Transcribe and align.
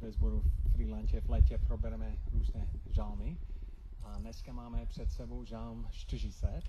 ve 0.00 0.12
sboru 0.12 0.42
Freelance 0.72 1.20
v 1.20 1.30
létě 1.30 1.58
probereme 1.58 2.16
různé 2.32 2.66
žálmy. 2.90 3.36
A 4.02 4.18
dneska 4.18 4.52
máme 4.52 4.86
před 4.86 5.10
sebou 5.12 5.44
žálm 5.44 5.86
40, 5.90 6.62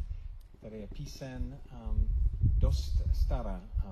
který 0.58 0.80
je 0.80 0.88
písen 0.88 1.60
um, 1.90 2.08
dost 2.58 3.02
stará, 3.14 3.62
uh, 3.86 3.92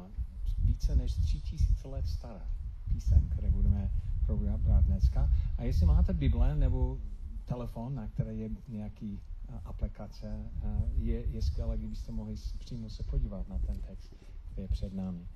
více 0.59 0.95
než 0.95 1.13
3000 1.13 1.87
let 1.87 2.07
stará 2.07 2.47
písen, 2.87 3.29
které 3.29 3.51
budeme 3.51 3.91
probrat 4.25 4.85
dneska. 4.85 5.29
A 5.57 5.63
jestli 5.63 5.85
máte 5.85 6.13
Bible 6.13 6.55
nebo 6.55 6.99
telefon, 7.45 7.95
na 7.95 8.07
které 8.07 8.33
je 8.33 8.49
nějaký 8.67 9.19
uh, 9.49 9.55
aplikace, 9.65 10.45
uh, 10.63 11.03
je, 11.03 11.27
je 11.27 11.41
skvělé, 11.41 11.77
kdybyste 11.77 12.11
mohli 12.11 12.35
přímo 12.59 12.89
se 12.89 13.03
podívat 13.03 13.47
na 13.47 13.59
ten 13.59 13.81
text, 13.81 14.15
který 14.51 14.61
je 14.61 14.67
před 14.67 14.93
námi. 14.93 15.27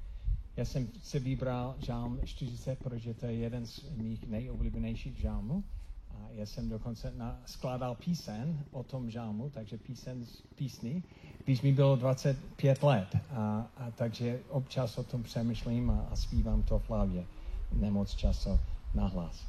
Já 0.57 0.65
jsem 0.65 0.87
si 1.03 1.19
vybral 1.19 1.75
žálm 1.79 2.19
40, 2.23 2.79
protože 2.79 3.13
to 3.13 3.25
je 3.25 3.33
jeden 3.33 3.65
z 3.65 3.89
mých 3.89 4.27
nejoblíbenějších 4.27 5.17
žálmů. 5.17 5.63
A 6.11 6.27
já 6.31 6.45
jsem 6.45 6.69
dokonce 6.69 7.13
na, 7.15 7.39
skládal 7.45 7.95
písen 7.95 8.65
o 8.71 8.83
tom 8.83 9.09
žálmu, 9.09 9.49
takže 9.49 9.77
písen 9.77 10.25
z 10.25 10.41
písny, 10.55 11.03
když 11.45 11.61
mi 11.61 11.71
bylo 11.71 11.95
25 11.95 12.83
let. 12.83 13.17
A, 13.29 13.71
a 13.77 13.91
takže 13.91 14.39
občas 14.49 14.97
o 14.97 15.03
tom 15.03 15.23
přemýšlím 15.23 15.89
a, 15.89 16.07
a 16.11 16.15
zpívám 16.15 16.63
to 16.63 16.79
v 16.79 16.89
hlavě. 16.89 17.25
Nemoc 17.73 18.15
času 18.15 18.59
nahlas. 18.93 19.43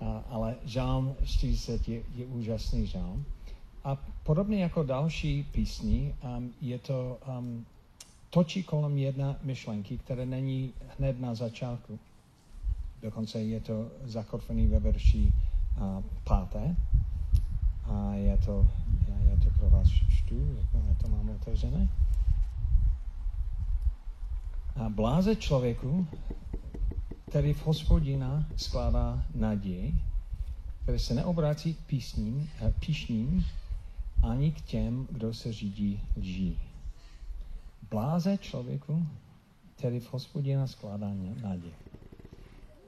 A, 0.00 0.24
ale 0.28 0.56
žálm 0.64 1.16
40 1.24 1.88
je, 1.88 2.02
je 2.14 2.26
úžasný 2.26 2.86
žálm. 2.86 3.24
A 3.84 3.96
podobně 4.22 4.62
jako 4.62 4.82
další 4.82 5.42
písni, 5.42 6.14
um, 6.36 6.52
je 6.60 6.78
to 6.78 7.18
um, 7.38 7.66
točí 8.34 8.62
kolem 8.62 8.98
jedna 8.98 9.36
myšlenky, 9.42 9.98
která 9.98 10.24
není 10.24 10.72
hned 10.98 11.20
na 11.20 11.34
začátku. 11.34 11.98
Dokonce 13.02 13.40
je 13.40 13.60
to 13.60 13.90
zakotvený 14.04 14.66
ve 14.66 14.80
verši 14.80 15.32
uh, 15.76 16.04
páté. 16.24 16.76
A 17.84 18.14
je 18.14 18.38
to, 18.38 18.68
já, 19.08 19.14
já 19.30 19.36
to 19.36 19.50
pro 19.58 19.70
vás 19.70 19.88
čtu, 19.88 20.56
jak 20.88 20.98
to 21.02 21.08
mám 21.08 21.30
otevřené. 21.30 21.88
A 24.76 24.88
bláze 24.88 25.36
člověku, 25.36 26.06
který 27.28 27.52
v 27.52 27.66
hospodina 27.66 28.46
skládá 28.56 29.24
naději, 29.34 29.94
který 30.82 30.98
se 30.98 31.14
neobrácí 31.14 31.74
k 31.74 31.80
písním, 31.86 32.50
píšním 32.86 33.44
ani 34.22 34.52
k 34.52 34.60
těm, 34.60 35.06
kdo 35.10 35.34
se 35.34 35.52
řídí 35.52 36.00
lží 36.16 36.58
bláze 37.92 38.38
člověku, 38.38 39.06
který 39.76 40.00
v 40.00 40.12
hospodina 40.12 40.66
skládá 40.66 41.12
naději. 41.42 41.74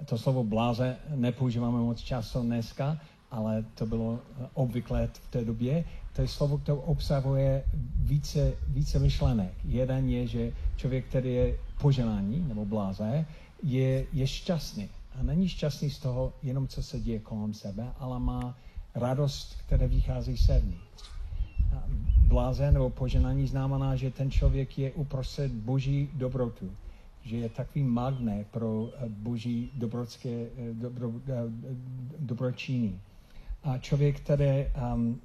To 0.05 0.19
slovo 0.19 0.45
bláze 0.45 0.97
nepoužíváme 1.15 1.79
moc 1.79 2.01
často 2.01 2.43
dneska, 2.43 3.01
ale 3.31 3.65
to 3.75 3.87
bylo 3.87 4.19
obvyklé 4.55 5.07
v 5.07 5.29
té 5.29 5.45
době. 5.45 5.85
To 6.13 6.23
je 6.23 6.29
slovo, 6.29 6.59
které 6.59 6.79
obsahuje 6.79 7.65
více, 7.97 8.53
více 8.69 8.99
myšlenek. 8.99 9.53
Jeden 9.65 10.09
je, 10.09 10.27
že 10.27 10.53
člověk, 10.77 11.07
který 11.07 11.35
je 11.35 11.59
poženání 11.81 12.45
nebo 12.49 12.65
bláze, 12.65 13.27
je, 13.63 14.07
je 14.13 14.27
šťastný. 14.27 14.89
A 15.15 15.23
není 15.23 15.49
šťastný 15.49 15.91
z 15.91 15.99
toho 15.99 16.33
jenom, 16.43 16.69
co 16.69 16.83
se 16.83 17.01
děje 17.01 17.19
kolem 17.19 17.55
sebe, 17.55 17.93
ale 17.99 18.21
má 18.21 18.57
radost, 18.95 19.57
která 19.67 19.87
vychází 19.87 20.37
sevnitř 20.37 21.15
blázen 22.25 22.75
nebo 22.75 22.91
poženání 22.91 23.47
znamená, 23.47 23.97
že 23.97 24.11
ten 24.11 24.31
člověk 24.31 24.79
je 24.79 24.93
uprostřed 24.93 25.53
boží 25.53 26.11
dobrotu, 26.15 26.71
že 27.23 27.37
je 27.37 27.49
takový 27.49 27.85
magnet 27.85 28.47
pro 28.51 28.89
eh, 28.97 29.09
boží 29.09 29.71
dobrodské, 29.75 30.31
eh, 30.31 30.73
dobro, 30.73 31.13
eh, 31.29 31.33
dobročiny. 32.19 32.99
A 33.63 33.79
člověk, 33.79 34.21
který 34.21 34.67
um, 34.95 35.21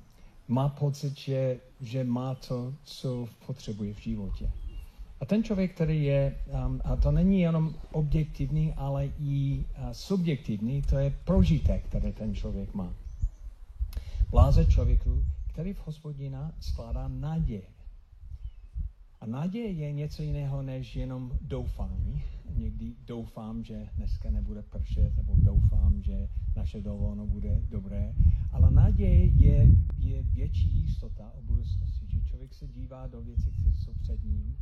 má 0.47 0.69
pocit, 0.69 1.17
že, 1.17 1.59
že 1.81 2.03
má 2.03 2.35
to, 2.35 2.73
co 2.83 3.27
potřebuje 3.45 3.93
v 3.93 3.99
životě. 3.99 4.49
A 5.21 5.25
ten 5.25 5.43
člověk, 5.43 5.75
který 5.75 6.03
je, 6.03 6.35
um, 6.65 6.81
a 6.83 6.95
to 6.95 7.11
není 7.11 7.41
jenom 7.41 7.75
objektivní, 7.91 8.73
ale 8.73 9.09
i 9.19 9.59
uh, 9.59 9.91
subjektivní, 9.91 10.81
to 10.81 10.97
je 10.97 11.13
prožitek, 11.25 11.85
který 11.85 12.13
ten 12.13 12.35
člověk 12.35 12.73
má. 12.73 12.93
Bláze 14.29 14.65
člověku 14.65 15.23
v 15.63 15.87
hospodina 15.87 16.51
skládá 16.59 17.07
naděje. 17.07 17.67
A 19.21 19.25
naděje 19.25 19.71
je 19.71 19.93
něco 19.93 20.23
jiného 20.23 20.61
než 20.61 20.95
jenom 20.95 21.31
doufání. 21.41 22.23
Někdy 22.55 22.95
doufám, 23.05 23.63
že 23.63 23.89
dneska 23.95 24.31
nebude 24.31 24.61
pršet, 24.61 25.15
nebo 25.15 25.35
doufám, 25.35 26.01
že 26.01 26.29
naše 26.55 26.81
dovolené 26.81 27.25
bude 27.25 27.61
dobré. 27.69 28.13
Ale 28.51 28.71
naděje 28.71 29.25
je, 29.25 29.67
je 29.97 30.23
větší 30.23 30.69
jistota 30.69 31.31
o 31.31 31.41
budoucnosti, 31.41 32.07
že 32.07 32.21
člověk 32.21 32.53
se 32.53 32.67
dívá 32.67 33.07
do 33.07 33.21
věcí, 33.21 33.51
které 33.51 33.75
jsou 33.75 33.93
před 33.93 34.23
ním 34.23 34.57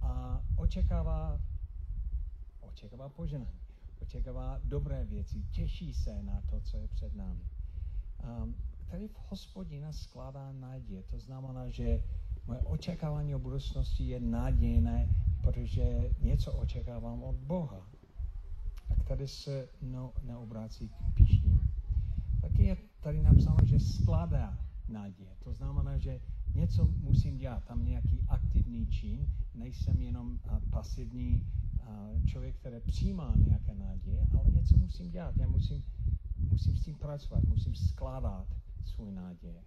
a 0.00 0.42
očekává, 0.56 1.40
očekává 2.60 3.08
poženání, 3.08 3.60
očekává 4.02 4.60
dobré 4.64 5.04
věci, 5.04 5.42
těší 5.50 5.94
se 5.94 6.22
na 6.22 6.42
to, 6.50 6.60
co 6.60 6.76
je 6.76 6.88
před 6.88 7.14
námi. 7.14 7.44
Um, 8.42 8.54
který 8.86 9.08
v 9.08 9.16
hospodina 9.28 9.92
skládá 9.92 10.52
naděje. 10.52 11.02
To 11.02 11.18
znamená, 11.18 11.68
že 11.68 12.02
moje 12.46 12.60
očekávání 12.60 13.34
o 13.34 13.38
budoucnosti 13.38 14.04
je 14.04 14.20
nadějné, 14.20 15.08
protože 15.42 16.10
něco 16.20 16.52
očekávám 16.52 17.22
od 17.22 17.36
Boha. 17.36 17.88
A 18.90 18.94
který 18.94 19.28
se 19.28 19.68
no, 19.82 20.12
neobrácí 20.22 20.88
k 20.88 21.14
píšním. 21.14 21.60
Taky 22.40 22.64
je 22.64 22.76
tady 23.00 23.22
napsáno, 23.22 23.58
že 23.64 23.80
skládá 23.80 24.58
naděje. 24.88 25.30
To 25.44 25.54
znamená, 25.54 25.98
že 25.98 26.20
něco 26.54 26.88
musím 27.00 27.38
dělat, 27.38 27.64
tam 27.64 27.84
nějaký 27.84 28.20
aktivní 28.28 28.86
čin, 28.86 29.28
nejsem 29.54 30.00
jenom 30.00 30.38
pasivní 30.70 31.46
člověk, 32.26 32.56
který 32.56 32.80
přijímá 32.80 33.34
nějaké 33.36 33.74
naděje, 33.74 34.26
ale 34.38 34.50
něco 34.50 34.76
musím 34.76 35.10
dělat. 35.10 35.36
Já 35.36 35.48
musím, 35.48 35.84
musím 36.50 36.76
s 36.76 36.84
tím 36.84 36.94
pracovat, 36.94 37.44
musím 37.44 37.74
skládat 37.74 38.46
svůj 38.84 39.12
náděje. 39.12 39.64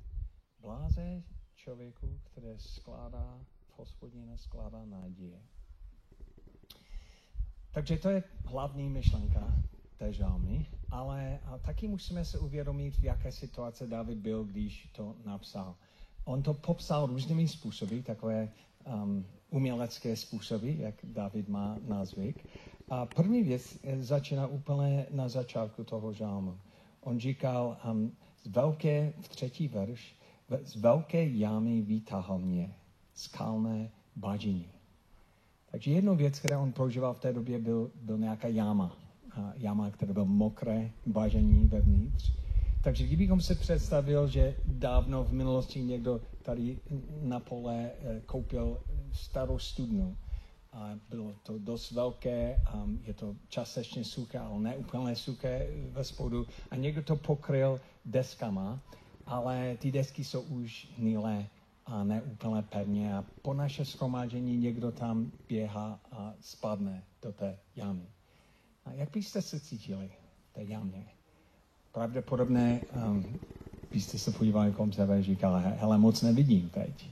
Bláze 0.60 1.24
člověku, 1.56 2.20
který 2.24 2.48
skládá 2.58 3.40
v 3.68 3.80
hospodina, 3.80 4.38
skládá 4.38 4.86
náděje. 4.86 5.42
Takže 7.72 7.98
to 7.98 8.10
je 8.10 8.24
hlavní 8.46 8.90
myšlenka 8.90 9.54
té 9.98 10.14
žalmy, 10.14 10.66
ale 10.92 11.40
a 11.46 11.58
taky 11.58 11.88
musíme 11.88 12.26
se 12.26 12.40
uvědomit, 12.40 12.92
v 12.98 13.04
jaké 13.04 13.32
situace 13.32 13.88
David 13.88 14.18
byl, 14.18 14.44
když 14.44 14.90
to 14.96 15.16
napsal. 15.26 15.76
On 16.26 16.44
to 16.44 16.54
popsal 16.54 17.06
různými 17.06 17.48
způsoby, 17.48 18.00
takové 18.00 18.50
um, 18.86 19.26
umělecké 19.50 20.16
způsoby, 20.16 20.72
jak 20.78 20.96
David 21.04 21.50
má 21.50 21.78
názvyk. 21.88 22.48
A 22.90 23.06
první 23.06 23.44
věc 23.44 23.78
začíná 24.00 24.48
úplně 24.48 25.06
na 25.12 25.30
začátku 25.30 25.84
toho 25.84 26.14
žalmu. 26.14 26.58
On 27.02 27.20
říkal, 27.20 27.78
um, 27.92 28.18
velké, 28.48 29.14
v 29.22 29.28
třetí 29.28 29.68
verš, 29.68 30.16
z 30.64 30.76
velké 30.76 31.28
jámy 31.28 31.82
vytáhl 31.82 32.40
mě, 32.40 32.74
skalné 33.14 33.90
bažiny. 34.16 34.66
Takže 35.72 35.92
jednou 35.92 36.16
věc, 36.16 36.40
kterou 36.40 36.62
on 36.62 36.72
prožíval 36.72 37.14
v 37.14 37.20
té 37.20 37.34
době, 37.34 37.60
byl, 37.60 37.92
byl 38.02 38.18
nějaká 38.18 38.48
jáma. 38.48 38.98
A 39.32 39.54
jáma, 39.58 39.92
která 39.92 40.14
byla 40.14 40.26
mokré, 40.26 40.92
bažení 41.06 41.68
vevnitř. 41.68 42.32
Takže 42.84 43.06
kdybychom 43.08 43.42
se 43.42 43.56
představil, 43.56 44.28
že 44.28 44.56
dávno 44.66 45.24
v 45.24 45.34
minulosti 45.34 45.82
někdo 45.82 46.22
tady 46.44 46.80
na 47.22 47.40
pole 47.40 47.92
eh, 48.02 48.22
koupil 48.26 48.80
starou 49.14 49.60
studnu, 49.60 50.18
a 50.78 51.00
bylo 51.10 51.34
to 51.44 51.58
dost 51.58 51.92
velké, 51.92 52.62
um, 52.74 53.00
je 53.04 53.14
to 53.14 53.36
částečně 53.50 54.04
suché, 54.04 54.40
ale 54.40 54.60
ne 54.60 54.78
úplně 54.78 55.16
suché 55.16 55.68
ve 55.92 56.04
spodu. 56.04 56.46
A 56.72 56.76
někdo 56.76 57.04
to 57.04 57.16
pokryl 57.16 57.82
deskama, 58.06 58.80
ale 59.26 59.78
ty 59.80 59.92
desky 59.92 60.24
jsou 60.24 60.42
už 60.42 60.88
hnilé 60.98 61.48
a 61.86 62.04
ne 62.04 62.22
úplně 62.22 62.62
pevně. 62.62 63.16
A 63.16 63.26
po 63.42 63.54
naše 63.54 63.86
schromáždění 63.86 64.58
někdo 64.58 64.92
tam 64.92 65.32
běhá 65.50 66.00
a 66.12 66.34
spadne 66.42 67.04
do 67.22 67.32
té 67.32 67.58
jamy. 67.76 68.06
A 68.86 68.92
jak 68.92 69.12
byste 69.12 69.42
se 69.42 69.60
cítili 69.60 70.12
v 70.52 70.54
té 70.54 70.64
jamě? 70.64 71.06
Pravděpodobně 71.92 72.82
um, 73.08 73.40
byste 73.92 74.18
se 74.18 74.32
podívali 74.32 74.72
kolem 74.72 74.94
sebe 74.94 75.18
a 75.18 75.22
říkali, 75.22 75.64
hele, 75.64 75.98
moc 75.98 76.22
nevidím 76.22 76.70
teď. 76.70 77.10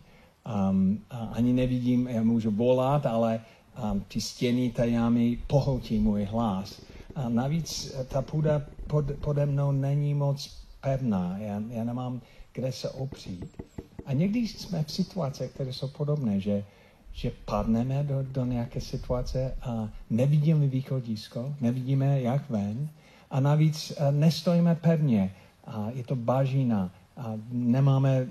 Um, 0.70 1.02
a 1.10 1.18
ani 1.18 1.54
nevidím, 1.54 2.08
já 2.08 2.24
můžu 2.24 2.52
volat, 2.52 3.06
ale 3.06 3.42
um, 3.84 4.06
ty 4.08 4.22
stěny 4.22 4.70
té 4.70 4.90
jámy 4.90 5.38
pohltí 5.48 6.00
můj 6.00 6.24
hlas. 6.24 6.82
A 7.16 7.30
navíc 7.30 7.94
eh, 7.96 8.04
ta 8.04 8.22
půda 8.22 8.62
pod, 8.88 9.06
pode 9.12 9.46
mnou 9.46 9.72
není 9.72 10.14
moc 10.14 10.58
pevná, 10.82 11.38
já, 11.38 11.62
já 11.70 11.84
nemám 11.84 12.22
kde 12.56 12.72
se 12.72 12.90
opřít. 12.90 13.62
A 14.06 14.14
někdy 14.14 14.40
jsme 14.40 14.84
v 14.84 14.92
situacích, 14.92 15.52
které 15.52 15.74
jsou 15.74 15.88
podobné, 15.88 16.40
že, 16.40 16.64
že 17.12 17.32
padneme 17.46 18.04
do, 18.04 18.24
do 18.24 18.46
nějaké 18.46 18.82
situace 18.82 19.56
a 19.62 19.90
nevidíme 20.10 20.68
východisko, 20.68 21.56
nevidíme 21.62 22.22
jak 22.22 22.50
ven 22.50 22.90
A 23.32 23.40
navíc 23.40 23.92
uh, 23.92 24.12
nestojíme 24.12 24.76
pevně. 24.76 25.34
A 25.68 25.90
je 25.94 26.04
to 26.04 26.16
bažina. 26.16 26.92
A 27.18 27.34
nemáme 27.52 28.28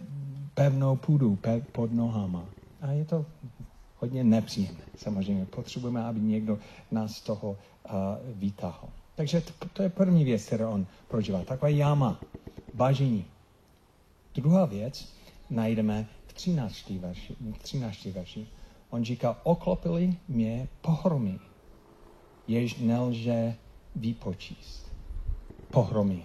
pevnou 0.54 0.96
půdu 0.96 1.36
pe- 1.36 1.62
pod 1.72 1.92
nohama. 1.92 2.44
A 2.80 2.92
je 2.92 3.04
to 3.04 3.26
hodně 4.04 4.24
nepříjemné. 4.24 4.84
Samozřejmě 4.96 5.46
potřebujeme, 5.46 6.04
aby 6.04 6.20
někdo 6.20 6.58
nás 6.90 7.16
z 7.16 7.20
toho 7.20 7.50
uh, 7.50 7.90
vytáhl. 8.34 8.88
Takže 9.14 9.40
to, 9.40 9.68
to 9.72 9.82
je 9.82 9.88
první 9.88 10.24
věc, 10.24 10.46
kterou 10.46 10.70
on 10.70 10.86
prožívá. 11.08 11.44
Taková 11.44 11.68
jama, 11.68 12.20
bažení. 12.74 13.24
Druhá 14.34 14.64
věc 14.64 15.14
najdeme 15.50 16.06
v 16.26 16.32
13. 16.32 16.90
verši. 16.90 17.36
V 17.40 17.58
13. 17.58 18.04
verši. 18.04 18.46
On 18.90 19.04
říká, 19.04 19.40
oklopili 19.42 20.16
mě 20.28 20.68
pohromy, 20.80 21.38
jež 22.48 22.76
nelže 22.78 23.54
vypočíst. 23.96 24.92
Pohromy. 25.70 26.22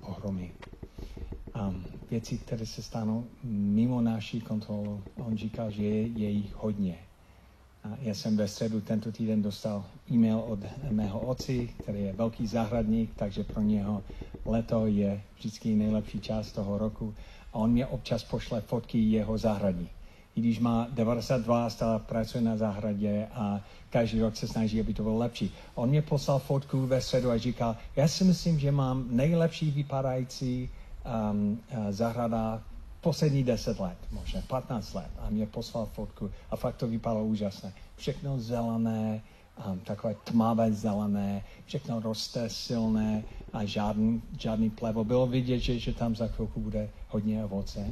Pohromy. 0.00 0.52
Um, 1.60 1.84
věci, 2.10 2.38
které 2.38 2.66
se 2.66 2.82
stanou 2.82 3.24
mimo 3.44 4.00
naší 4.00 4.40
kontrolu. 4.40 5.02
On 5.16 5.36
říká, 5.36 5.70
že 5.70 5.82
je, 5.82 6.06
je 6.06 6.30
jich 6.30 6.54
hodně. 6.54 6.98
A 7.84 7.88
já 8.00 8.14
jsem 8.14 8.36
ve 8.36 8.48
středu 8.48 8.80
tento 8.80 9.12
týden 9.12 9.42
dostal 9.42 9.84
e-mail 10.10 10.38
od 10.38 10.58
mého 10.90 11.20
otci, 11.20 11.70
který 11.82 12.02
je 12.02 12.12
velký 12.12 12.46
zahradník, 12.46 13.10
takže 13.16 13.44
pro 13.44 13.62
něho 13.62 14.02
leto 14.44 14.86
je 14.86 15.22
vždycky 15.36 15.74
nejlepší 15.74 16.20
část 16.20 16.52
toho 16.52 16.78
roku. 16.78 17.14
A 17.52 17.54
on 17.54 17.70
mě 17.70 17.86
občas 17.86 18.24
pošle 18.24 18.60
fotky 18.60 18.98
jeho 18.98 19.38
zahradní. 19.38 19.88
I 20.36 20.40
když 20.40 20.58
má 20.58 20.88
92, 20.92 21.70
stále 21.70 21.98
pracuje 21.98 22.44
na 22.44 22.56
zahradě 22.56 23.26
a 23.34 23.60
každý 23.90 24.20
rok 24.20 24.36
se 24.36 24.48
snaží, 24.48 24.80
aby 24.80 24.94
to 24.94 25.02
bylo 25.02 25.18
lepší. 25.18 25.50
On 25.74 25.88
mě 25.88 26.02
poslal 26.02 26.38
fotku 26.38 26.86
ve 26.86 27.00
středu 27.00 27.30
a 27.30 27.38
říkal, 27.38 27.76
já 27.96 28.08
si 28.08 28.24
myslím, 28.24 28.58
že 28.58 28.72
mám 28.72 29.06
nejlepší 29.10 29.70
vypadající 29.70 30.70
um, 31.04 31.60
uh, 31.70 31.90
zahrada 31.90 32.62
poslední 33.00 33.44
10 33.44 33.80
let, 33.80 33.98
možná 34.12 34.40
15 34.46 34.94
let. 34.94 35.10
A 35.18 35.30
mě 35.30 35.46
poslal 35.46 35.86
fotku 35.86 36.30
a 36.50 36.56
fakt 36.56 36.76
to 36.76 36.86
vypadalo 36.86 37.24
úžasné. 37.24 37.72
Všechno 37.96 38.40
zelené, 38.40 39.22
um, 39.66 39.78
takové 39.80 40.14
tmavé 40.24 40.72
zelené, 40.72 41.44
všechno 41.64 42.00
roste 42.00 42.50
silné 42.50 43.22
a 43.52 43.64
žádný, 43.64 44.22
žádný 44.38 44.70
plevo. 44.70 45.04
Bylo 45.04 45.26
vidět, 45.26 45.58
že, 45.58 45.78
že 45.78 45.92
tam 45.92 46.16
za 46.16 46.26
chvilku 46.26 46.60
bude 46.60 46.88
hodně 47.08 47.44
ovoce. 47.44 47.86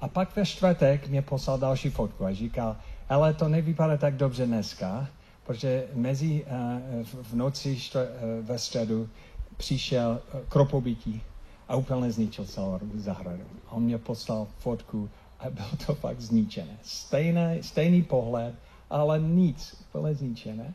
A 0.00 0.08
pak 0.08 0.36
ve 0.36 0.46
čtvrtek 0.46 1.08
mě 1.08 1.22
poslal 1.22 1.58
další 1.58 1.90
fotku 1.90 2.24
a 2.24 2.34
říkal, 2.34 2.76
ale 3.08 3.34
to 3.34 3.48
nevypadá 3.48 3.96
tak 3.96 4.16
dobře 4.16 4.46
dneska, 4.46 5.08
protože 5.46 5.86
mezi 5.94 6.44
uh, 6.44 7.02
v, 7.22 7.34
noci 7.34 7.76
štr, 7.78 7.98
uh, 7.98 8.46
ve 8.46 8.58
středu 8.58 9.08
přišel 9.56 10.20
uh, 10.34 10.40
kropobytí 10.48 11.22
a 11.68 11.76
úplně 11.76 12.12
zničil 12.12 12.44
celou 12.44 12.78
zahradu. 12.94 13.44
A 13.66 13.72
on 13.72 13.82
mě 13.82 13.98
poslal 13.98 14.46
fotku 14.58 15.08
a 15.38 15.50
bylo 15.50 15.68
to 15.86 15.94
fakt 15.94 16.20
zničené. 16.20 16.78
Stejný, 16.82 17.58
stejný 17.60 18.02
pohled, 18.02 18.54
ale 18.90 19.20
nic, 19.20 19.76
úplně 19.88 20.14
zničené. 20.14 20.74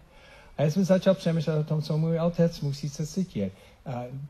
A 0.57 0.61
já 0.61 0.71
jsem 0.71 0.83
začal 0.83 1.13
přemýšlet 1.13 1.59
o 1.59 1.63
tom, 1.63 1.81
co 1.81 1.97
můj 1.97 2.19
otec 2.19 2.61
musí 2.61 2.89
se 2.89 3.07
cítit. 3.07 3.53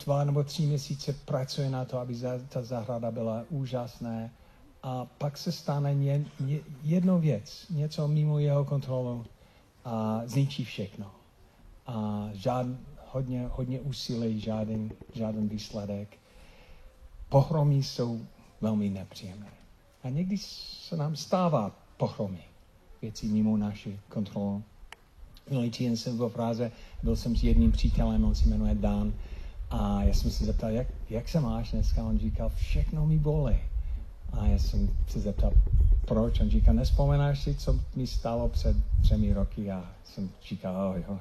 Dva 0.06 0.24
nebo 0.24 0.44
tři 0.44 0.66
měsíce 0.66 1.14
pracuje 1.14 1.70
na 1.70 1.86
to, 1.86 2.00
aby 2.00 2.16
ta 2.50 2.62
zahrada 2.62 3.12
byla 3.12 3.46
úžasná. 3.50 4.30
A 4.84 5.06
pak 5.06 5.38
se 5.38 5.52
stane 5.52 5.96
jedno 6.84 7.20
věc, 7.20 7.66
něco 7.70 8.08
mimo 8.08 8.40
jeho 8.40 8.66
kontrolu 8.66 9.26
a 9.86 10.22
zničí 10.26 10.66
všechno. 10.66 11.12
A 11.88 12.30
žád, 12.34 12.68
hodně, 13.12 13.48
hodně 13.52 13.80
úsilí, 13.80 14.40
žádný, 14.40 14.92
žádný 15.14 15.48
výsledek 15.48 16.18
pohromy 17.34 17.84
jsou 17.84 18.22
velmi 18.62 18.90
nepříjemné. 18.90 19.50
A 20.04 20.10
někdy 20.10 20.38
se 20.88 20.98
nám 20.98 21.16
stává 21.16 21.72
pohromy, 21.98 22.44
věci 23.02 23.28
mimo 23.28 23.58
naši 23.58 24.00
kontrolu. 24.10 24.64
Minulý 25.50 25.70
týden 25.70 25.98
jsem 25.98 26.18
byl 26.18 26.30
v 26.30 26.34
Praze, 26.34 26.72
byl 27.04 27.16
jsem 27.16 27.36
s 27.36 27.44
jedním 27.44 27.72
přítelem, 27.72 28.26
on 28.26 28.36
se 28.36 28.50
jmenuje 28.50 28.76
Dan, 28.76 29.14
a 29.70 30.04
já 30.04 30.14
jsem 30.14 30.32
se 30.32 30.46
zeptal, 30.46 30.70
jak, 30.70 30.88
jak 31.10 31.30
se 31.30 31.40
máš 31.40 31.72
dneska? 31.72 32.04
On 32.04 32.20
říkal, 32.20 32.50
všechno 32.56 33.06
mi 33.06 33.18
bolí. 33.18 33.56
A 34.32 34.46
já 34.46 34.58
jsem 34.58 34.90
se 35.08 35.20
zeptal, 35.20 35.54
proč? 36.06 36.40
On 36.40 36.50
říká, 36.50 36.74
nespomenáš 36.74 37.44
si, 37.44 37.56
co 37.56 37.80
mi 37.96 38.08
stalo 38.08 38.50
před 38.50 38.78
třemi 39.02 39.34
roky? 39.34 39.72
A 39.72 39.86
jsem 40.04 40.30
říkal, 40.48 40.90
oh, 40.90 40.96
jo, 40.98 41.20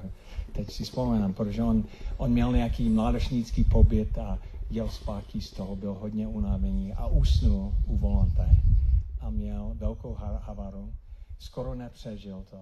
teď 0.51 0.71
si 0.71 0.83
vzpomenám, 0.83 1.33
protože 1.33 1.63
on, 1.63 1.83
on 2.17 2.31
měl 2.31 2.51
nějaký 2.51 2.89
mládežnický 2.89 3.63
pobyt 3.63 4.17
a 4.17 4.39
jel 4.69 4.89
zpátky 4.89 5.41
z 5.41 5.51
toho, 5.51 5.75
byl 5.75 5.93
hodně 5.93 6.27
unavený 6.27 6.93
a 6.93 7.07
usnul 7.07 7.73
u 7.85 7.97
volante 7.97 8.55
a 9.19 9.29
měl 9.29 9.71
velkou 9.75 10.13
havaru. 10.39 10.93
Skoro 11.39 11.75
nepřežil 11.75 12.45
to. 12.49 12.57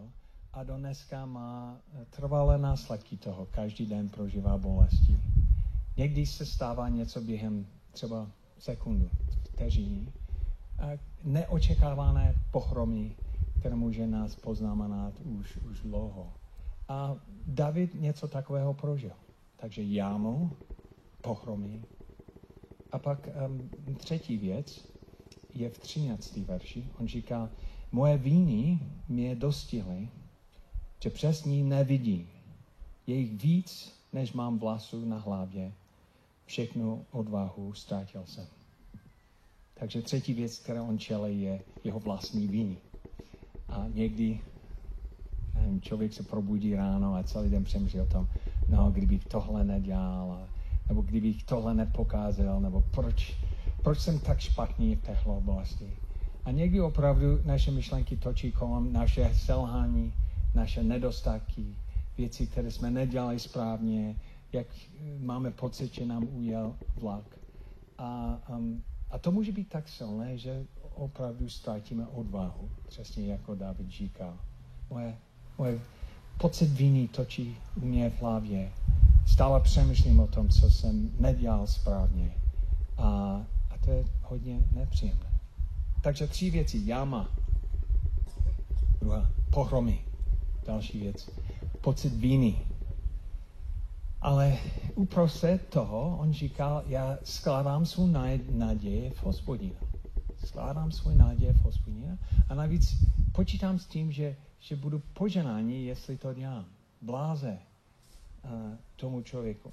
A 0.53 0.63
do 0.63 0.77
dneska 0.77 1.25
má 1.25 1.77
eh, 1.94 2.06
trvalé 2.09 2.57
následky 2.57 3.18
toho. 3.18 3.45
Každý 3.45 3.86
den 3.86 4.09
prožívá 4.09 4.57
bolesti. 4.57 5.18
Někdy 5.98 6.25
se 6.25 6.45
stává 6.45 6.89
něco 6.89 7.21
během 7.21 7.65
třeba 7.92 8.27
sekundu, 8.59 9.09
vteřiny. 9.44 10.07
Neočekávané 11.24 12.36
pohromy, 12.51 13.15
které 13.59 13.75
může 13.75 14.07
nás 14.07 14.36
poznamenat 14.36 15.13
už, 15.39 15.57
už 15.57 15.80
dlouho. 15.81 16.33
A 16.88 17.15
David 17.48 17.94
něco 17.94 18.27
takového 18.27 18.74
prožil. 18.74 19.12
Takže 19.56 19.83
jámu, 19.83 20.51
pohromy, 21.22 21.82
a 22.92 23.00
pak 23.00 23.30
um, 23.48 23.70
třetí 23.98 24.38
věc 24.38 24.88
je 25.54 25.70
v 25.70 25.80
13. 25.80 26.38
verši. 26.38 26.88
On 27.00 27.08
říká, 27.08 27.50
moje 27.92 28.18
víny 28.18 28.80
mě 29.10 29.36
dostihly, 29.36 30.10
že 31.04 31.10
přes 31.10 31.46
ní 31.46 31.64
nevidím. 31.64 32.30
Je 33.08 33.16
jich 33.16 33.42
víc, 33.42 33.94
než 34.14 34.34
mám 34.34 34.60
vlasů 34.60 35.06
na 35.06 35.18
hlavě. 35.18 35.74
Všechnu 36.46 37.06
odvahu 37.12 37.74
ztratil 37.74 38.24
jsem. 38.26 38.48
Takže 39.74 40.02
třetí 40.02 40.34
věc, 40.34 40.60
která 40.60 40.84
on 40.84 41.00
čelí, 41.00 41.42
je 41.42 41.62
jeho 41.84 42.00
vlastní 42.00 42.48
víny. 42.48 42.78
A 43.70 43.86
někdy 43.94 44.42
nevím, 45.56 45.82
člověk 45.82 46.14
se 46.14 46.24
probudí 46.24 46.76
ráno 46.76 47.16
a 47.16 47.24
celý 47.24 47.50
den 47.50 47.64
přemýšlí 47.64 48.02
o 48.02 48.06
tom, 48.06 48.28
no, 48.70 48.92
kdybych 48.92 49.26
tohle 49.26 49.64
nedělal, 49.64 50.48
nebo 50.91 51.01
kdybych 51.01 51.43
tohle 51.43 51.74
nepokázal, 51.74 52.62
nebo 52.62 52.83
proč, 52.91 53.38
proč 53.83 54.00
jsem 54.00 54.19
tak 54.19 54.39
špatný 54.39 54.95
v 54.95 55.01
téhle 55.01 55.36
oblasti. 55.36 55.93
A 56.45 56.51
někdy 56.51 56.81
opravdu 56.81 57.39
naše 57.45 57.71
myšlenky 57.71 58.17
točí 58.17 58.51
kolem 58.51 58.93
naše 58.93 59.31
selhání, 59.33 60.13
naše 60.55 60.83
nedostatky, 60.83 61.75
věci, 62.17 62.48
které 62.48 62.71
jsme 62.71 62.91
nedělali 62.91 63.39
správně, 63.39 64.15
jak 64.53 64.67
máme 65.19 65.51
pocit, 65.51 65.93
že 65.93 66.05
nám 66.05 66.27
ujel 66.31 66.75
vlak. 66.95 67.39
A, 67.98 68.39
um, 68.50 68.83
a 69.12 69.17
to 69.17 69.31
může 69.31 69.51
být 69.51 69.69
tak 69.69 69.89
silné, 69.89 70.38
že 70.38 70.65
opravdu 70.95 71.50
ztratíme 71.50 72.07
odvahu, 72.07 72.69
přesně 72.88 73.25
jako 73.25 73.55
David 73.55 73.89
říkal. 73.89 74.38
Moje, 74.89 75.17
moje 75.57 75.79
pocit 76.38 76.67
viny 76.67 77.07
točí 77.07 77.57
u 77.75 77.86
mě 77.86 78.10
v 78.10 78.21
hlavě 78.21 78.71
stále 79.25 79.62
přemýšlím 79.62 80.20
o 80.20 80.28
tom, 80.28 80.50
co 80.50 80.72
jsem 80.72 81.12
nedělal 81.20 81.68
správně. 81.68 82.32
A, 82.98 83.10
a 83.70 83.78
to 83.86 83.92
je 83.92 84.06
hodně 84.22 84.60
nepříjemné. 84.72 85.40
Takže 86.01 86.28
tři 86.28 86.51
věci. 86.51 86.82
Jáma. 86.86 87.30
Druhá. 89.00 89.30
Pohromy. 89.50 90.00
Další 90.66 91.00
věc. 91.00 91.30
Pocit 91.82 92.13
viny. 92.13 92.56
Ale 94.22 94.58
uprostřed 94.96 95.70
toho 95.70 96.18
on 96.18 96.34
říkal, 96.34 96.84
já 96.88 97.18
skládám 97.24 97.86
svou 97.86 98.08
naději 98.51 99.10
v 99.10 99.24
hospodina. 99.24 99.80
Skládám 100.46 100.92
svou 100.92 101.12
naději 101.12 101.54
v 101.54 101.63
hospodina 101.63 102.18
a 102.50 102.56
navíc 102.56 102.96
počítám 103.32 103.80
s 103.80 103.86
tím, 103.86 104.12
že, 104.12 104.36
že 104.60 104.75
budu 104.75 105.00
poženání, 105.13 105.86
jestli 105.86 106.18
to 106.18 106.34
dělám. 106.34 106.66
Bláze 107.01 107.58
tomu 108.95 109.21
člověku, 109.21 109.71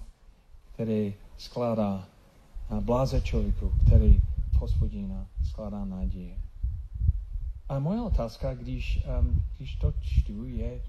který 0.75 1.15
skládá 1.37 2.09
bláze 2.81 3.21
člověku, 3.21 3.73
který 3.87 4.21
hospodina 4.59 5.27
skládá 5.45 5.85
naděje. 5.85 6.39
A 7.69 7.79
moje 7.79 8.01
otázka, 8.01 8.55
když, 8.55 9.05
um, 9.21 9.43
když 9.57 9.77
to 9.77 9.93
čtu, 10.01 10.45
je, 10.45 10.81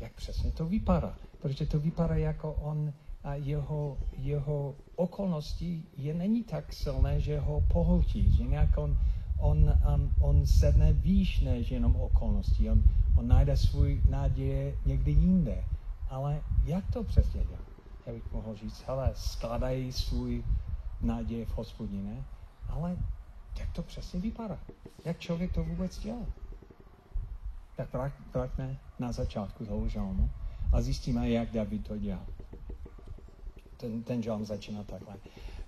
jak 0.00 0.12
přesně 0.12 0.50
to 0.50 0.66
vypadá. 0.66 1.14
Protože 1.42 1.66
to 1.66 1.80
vypadá 1.80 2.14
jako 2.14 2.52
on 2.52 2.92
a 3.24 3.34
jeho, 3.34 3.98
jeho 4.18 4.74
okolnosti 4.96 5.82
je 5.96 6.14
není 6.14 6.42
tak 6.42 6.72
silné, 6.72 7.20
že 7.20 7.40
ho 7.40 7.64
pohltí, 7.72 8.32
že 8.36 8.44
nějak 8.44 8.78
on, 8.78 8.98
on, 9.38 9.58
um, 9.94 10.12
on 10.20 10.46
sedne 10.46 10.92
výš 10.92 11.40
než 11.40 11.70
jenom 11.70 11.96
okolnosti. 11.96 12.70
On, 12.70 12.82
on 13.18 13.28
najde 13.28 13.56
svůj 13.56 14.00
naděje 14.10 14.74
někde 14.86 15.10
jinde. 15.10 15.64
Ale 16.08 16.42
jak 16.64 16.84
to 16.92 17.04
přesně 17.04 17.44
dělá? 17.44 17.66
já 18.06 18.12
bych 18.12 18.32
mohl 18.32 18.56
říct, 18.56 18.82
hele, 18.86 19.12
skládají 19.14 19.92
svůj 19.92 20.44
naděje 21.00 21.46
v 21.46 21.56
hospodině, 21.56 22.24
ale 22.68 22.96
jak 23.58 23.72
to 23.72 23.82
přesně 23.82 24.20
vypadá? 24.20 24.58
Jak 25.04 25.18
člověk 25.18 25.52
to 25.52 25.64
vůbec 25.64 25.98
dělá? 25.98 26.26
Tak 27.76 27.88
vraťme 28.34 28.78
na 28.98 29.12
začátku 29.12 29.66
toho 29.66 29.88
žalmu 29.88 30.30
a 30.72 30.80
zjistíme, 30.80 31.30
jak 31.30 31.50
David 31.50 31.88
to 31.88 31.98
dělá. 31.98 32.26
Ten, 33.76 34.02
ten 34.02 34.22
žalm 34.22 34.44
začíná 34.44 34.84
takhle. 34.84 35.16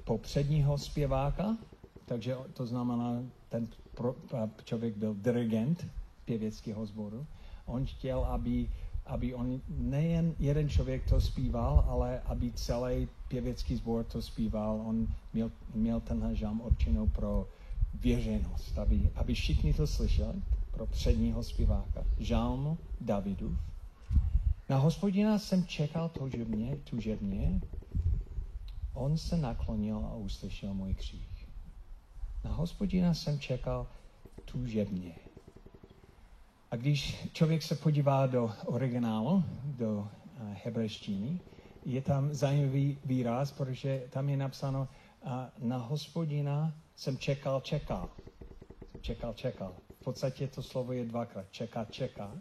Po 0.05 0.19
předního 0.19 0.79
zpěváka, 0.79 1.57
takže 2.05 2.37
to 2.53 2.67
znamená, 2.67 3.23
ten 3.49 3.69
pro, 3.95 4.15
člověk 4.65 4.97
byl 4.97 5.15
dirigent 5.15 5.87
pěveckého 6.25 6.87
sboru, 6.87 7.27
on 7.67 7.87
chtěl, 7.87 8.25
aby, 8.25 8.71
aby 9.09 9.35
on 9.35 9.61
nejen 9.69 10.35
jeden 10.39 10.69
člověk 10.69 11.09
to 11.09 11.21
zpíval, 11.21 11.85
ale 11.89 12.21
aby 12.21 12.53
celý 12.53 13.09
pěvecký 13.29 13.77
sbor 13.77 14.05
to 14.05 14.23
zpíval. 14.23 14.83
On 14.87 15.09
měl, 15.33 15.51
měl 15.75 16.01
tenhle 16.01 16.35
žalm 16.37 16.61
určenou 16.61 17.07
pro 17.09 17.49
věřenost, 17.95 18.79
aby, 18.79 19.11
aby 19.15 19.35
všichni 19.35 19.75
to 19.75 19.87
slyšeli, 19.87 20.43
pro 20.71 20.87
předního 20.87 21.43
zpěváka. 21.43 22.05
Žalm 22.19 22.79
Davidův. 23.01 23.59
Na 24.69 24.79
hospodina 24.79 25.39
jsem 25.39 25.67
čekal 25.67 26.09
tužebně, 26.09 26.77
tužebně. 26.77 27.61
On 28.95 29.19
se 29.19 29.37
naklonil 29.37 29.99
a 29.99 30.15
uslyšel 30.15 30.75
můj 30.75 30.95
křích. 30.95 31.49
Na 32.45 32.53
hospodina 32.53 33.15
jsem 33.15 33.41
čekal 33.41 33.87
tužebně. 34.45 35.15
A 36.71 36.77
když 36.77 37.29
člověk 37.33 37.63
se 37.63 37.75
podívá 37.75 38.27
do 38.27 38.51
originálu, 38.67 39.45
do 39.65 39.93
uh, 39.95 40.07
hebrejštiny, 40.65 41.41
je 41.85 42.03
tam 42.03 42.35
zajímavý 42.35 42.99
výraz, 43.05 43.53
protože 43.53 44.03
tam 44.11 44.29
je 44.29 44.37
napsáno, 44.37 44.89
na 45.59 45.77
hospodina 45.77 46.75
jsem 46.97 47.19
čekal, 47.19 47.61
čekal. 47.61 48.09
Čekal, 49.01 49.35
čekal. 49.35 49.73
V 50.01 50.05
podstatě 50.05 50.47
to 50.49 50.63
slovo 50.63 50.93
je 50.93 51.05
dvakrát. 51.05 51.47
Čekat, 51.51 51.93
čekat. 51.93 52.35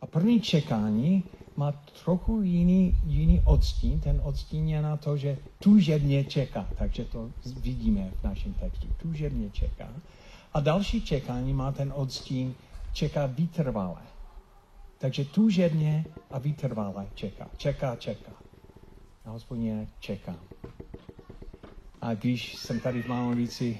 A 0.00 0.06
první 0.06 0.40
čekání 0.40 1.24
má 1.56 1.72
trochu 2.04 2.42
jiný, 2.42 2.98
jiný 3.06 3.42
odstín. 3.46 4.00
Ten 4.00 4.20
odstín 4.24 4.68
je 4.68 4.82
na 4.82 4.96
to, 4.96 5.16
že 5.16 5.38
tužebně 5.58 6.24
čeká. 6.24 6.68
Takže 6.78 7.04
to 7.04 7.30
vidíme 7.60 8.10
v 8.20 8.24
našem 8.24 8.54
textu. 8.54 8.86
Tužebně 9.02 9.50
čeká. 9.50 9.88
A 10.52 10.60
další 10.60 11.02
čekání 11.02 11.52
má 11.52 11.72
ten 11.72 11.92
odstín 11.96 12.54
čeká 12.92 13.26
vytrvalé. 13.26 14.02
Takže 14.98 15.24
tužebně 15.24 16.04
a 16.30 16.38
vytrvalé 16.38 17.06
čeká. 17.14 17.48
Čeká, 17.56 17.96
čeká. 17.96 18.32
A 19.24 19.30
hospodině 19.30 19.88
čeká. 20.00 20.36
A 22.00 22.14
když 22.14 22.54
jsem 22.56 22.80
tady 22.80 23.02
v 23.02 23.08
Mánovíci, 23.08 23.78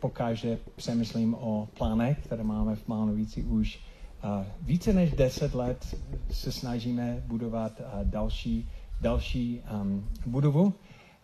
pokáže 0.00 0.58
přemýšlím 0.76 1.34
o 1.34 1.68
plánech, 1.78 2.18
které 2.26 2.42
máme 2.44 2.76
v 2.76 2.88
Mánovíci 2.88 3.44
už 3.44 3.80
a 4.22 4.44
více 4.60 4.92
než 4.92 5.12
deset 5.12 5.54
let 5.54 5.94
se 6.30 6.52
snažíme 6.52 7.22
budovat 7.26 7.80
další, 8.04 8.68
další 9.00 9.60
um, 9.82 10.08
budovu, 10.26 10.74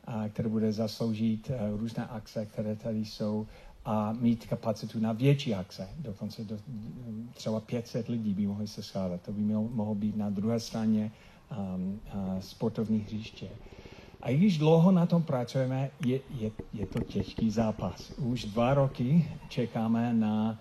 a, 0.05 0.29
která 0.29 0.49
bude 0.49 0.73
zasloužit 0.73 1.51
různé 1.77 2.07
akce, 2.07 2.47
které 2.47 2.77
tady 2.77 3.05
jsou 3.05 3.47
a 3.89 4.13
mít 4.13 4.47
kapacitu 4.47 5.01
na 5.01 5.13
větší 5.13 5.55
akce. 5.55 5.89
Dokonce 5.99 6.45
do, 6.45 6.57
třeba 7.35 7.61
500 7.61 8.09
lidí 8.09 8.35
by 8.35 8.47
mohli 8.47 8.67
se 8.69 8.83
scházet. 8.83 9.23
To 9.23 9.33
by 9.33 9.41
mohlo 9.53 9.95
být 9.95 10.17
na 10.17 10.31
druhé 10.31 10.61
straně 10.61 11.11
um, 11.51 12.01
uh, 12.15 12.39
sportovní 12.41 12.99
hřiště. 12.99 13.49
A 14.23 14.31
když 14.31 14.59
dlouho 14.59 14.93
na 14.93 15.07
tom 15.07 15.23
pracujeme, 15.23 15.91
je, 16.07 16.21
je, 16.31 16.51
je 16.73 16.87
to 16.87 17.01
těžký 17.01 17.51
zápas. 17.51 18.13
Už 18.19 18.45
dva 18.45 18.75
roky 18.75 19.31
čekáme 19.49 20.13
na 20.13 20.59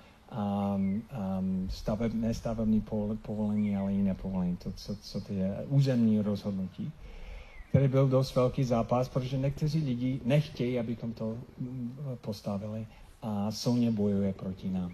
um, 0.75 1.03
um, 1.39 1.67
staveb, 1.69 2.13
nestavební 2.13 2.81
povolení, 3.21 3.77
ale 3.77 3.93
jiné 3.93 4.13
povolení, 4.13 4.57
to, 4.57 4.71
co, 4.71 4.95
co 4.95 5.21
to 5.21 5.33
je, 5.33 5.65
územní 5.67 6.21
rozhodnutí, 6.21 6.91
který 7.69 7.87
byl 7.87 8.07
dost 8.07 8.35
velký 8.35 8.63
zápas, 8.63 9.09
protože 9.09 9.37
někteří 9.37 9.79
lidi 9.85 10.21
nechtějí, 10.25 10.79
abychom 10.79 11.13
to 11.13 11.37
mm, 11.59 11.97
postavili 12.21 12.87
a 13.21 13.51
silně 13.51 13.91
bojuje 13.91 14.33
proti 14.33 14.69
nám. 14.69 14.93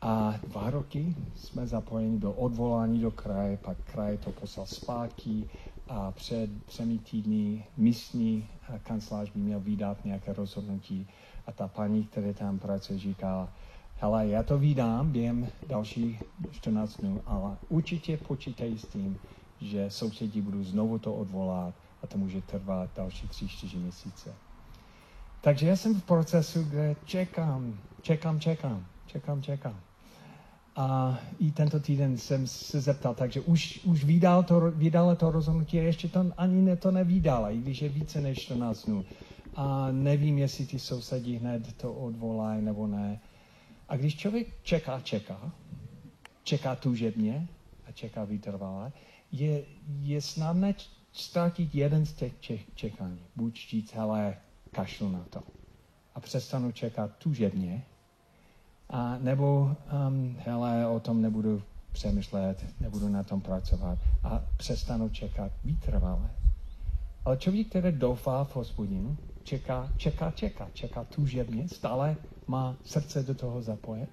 A 0.00 0.34
dva 0.48 0.70
roky 0.70 1.16
jsme 1.36 1.66
zapojeni 1.66 2.18
do 2.18 2.32
odvolání 2.32 3.00
do 3.00 3.10
kraje, 3.10 3.56
pak 3.56 3.76
kraj 3.92 4.18
to 4.18 4.30
poslal 4.30 4.66
zpátky 4.66 5.48
a 5.88 6.12
před 6.12 6.64
třemi 6.66 6.98
týdny 6.98 7.64
místní 7.76 8.46
kancelář 8.82 9.30
by 9.30 9.40
měl 9.40 9.60
vydat 9.60 10.04
nějaké 10.04 10.32
rozhodnutí 10.32 11.06
a 11.46 11.52
ta 11.52 11.68
paní, 11.68 12.04
která 12.04 12.32
tam 12.32 12.58
pracuje, 12.58 12.98
říká, 12.98 13.52
hele, 13.96 14.26
já 14.28 14.42
to 14.42 14.58
vydám 14.58 15.12
během 15.12 15.48
dalších 15.68 16.22
14 16.50 17.00
dnů, 17.00 17.22
ale 17.26 17.56
určitě 17.68 18.16
počítej 18.16 18.78
s 18.78 18.86
tím, 18.86 19.18
že 19.60 19.90
sousedí 19.90 20.40
budou 20.40 20.62
znovu 20.62 20.98
to 20.98 21.14
odvolat 21.14 21.74
a 22.02 22.06
to 22.06 22.18
může 22.18 22.42
trvat 22.42 22.90
další 22.96 23.26
3-4 23.26 23.78
měsíce. 23.78 24.34
Takže 25.42 25.66
já 25.66 25.76
jsem 25.76 25.94
v 25.94 26.04
procesu, 26.04 26.62
kde 26.62 26.96
čekám, 27.04 27.78
čekám, 28.02 28.40
čekám, 28.40 28.86
čekám, 29.06 29.42
čekám. 29.42 29.80
A 30.76 31.18
i 31.38 31.50
tento 31.50 31.80
týden 31.80 32.18
jsem 32.18 32.46
se 32.46 32.80
zeptal, 32.80 33.14
takže 33.14 33.40
už, 33.40 33.80
už 33.84 34.04
vydal 34.04 34.42
to, 34.42 34.60
vydala 34.60 35.14
to 35.14 35.30
rozhodnutí 35.30 35.80
a 35.80 35.82
ještě 35.82 36.08
to 36.08 36.32
ani 36.36 36.62
ne, 36.62 36.76
to 36.76 36.90
nevydala, 36.90 37.50
i 37.50 37.58
když 37.58 37.82
je 37.82 37.88
více 37.88 38.20
než 38.20 38.38
14 38.38 38.84
dnů. 38.84 39.04
A 39.54 39.88
nevím, 39.90 40.38
jestli 40.38 40.66
ty 40.66 40.78
sousedí 40.78 41.36
hned 41.36 41.72
to 41.72 41.92
odvolají 41.92 42.62
nebo 42.62 42.86
ne. 42.86 43.20
A 43.88 43.96
když 43.96 44.16
člověk 44.16 44.62
čeká, 44.62 45.00
čeká, 45.00 45.52
čeká 46.44 46.76
tužebně 46.76 47.48
a 47.88 47.92
čeká 47.92 48.24
vytrvalé, 48.24 48.92
je, 49.32 49.62
je 50.00 50.20
snadné 50.20 50.74
ztratit 51.12 51.74
jeden 51.74 52.06
z 52.06 52.12
těch 52.12 52.32
čekání. 52.74 53.20
Buď 53.36 53.68
říct, 53.70 53.94
hele, 53.94 54.36
kašlu 54.74 55.08
na 55.08 55.24
to. 55.30 55.42
A 56.14 56.20
přestanu 56.20 56.72
čekat 56.72 57.10
tužebně, 57.18 57.84
a 58.90 59.18
nebo, 59.18 59.76
um, 60.08 60.36
hele, 60.38 60.86
o 60.86 61.00
tom 61.00 61.22
nebudu 61.22 61.62
přemýšlet, 61.92 62.64
nebudu 62.80 63.08
na 63.08 63.22
tom 63.22 63.40
pracovat 63.40 63.98
a 64.22 64.42
přestanu 64.56 65.08
čekat 65.08 65.52
vytrvalé. 65.64 66.30
Ale 67.24 67.36
člověk, 67.36 67.68
který 67.68 67.92
doufá 67.92 68.44
v 68.44 68.56
hospodinu, 68.56 69.16
čeká, 69.42 69.92
čeká, 69.96 70.30
čeká, 70.30 70.68
čeká 70.72 71.04
tužebně, 71.04 71.68
stále 71.68 72.16
má 72.46 72.76
srdce 72.84 73.22
do 73.22 73.34
toho 73.34 73.62
zapojet 73.62 74.08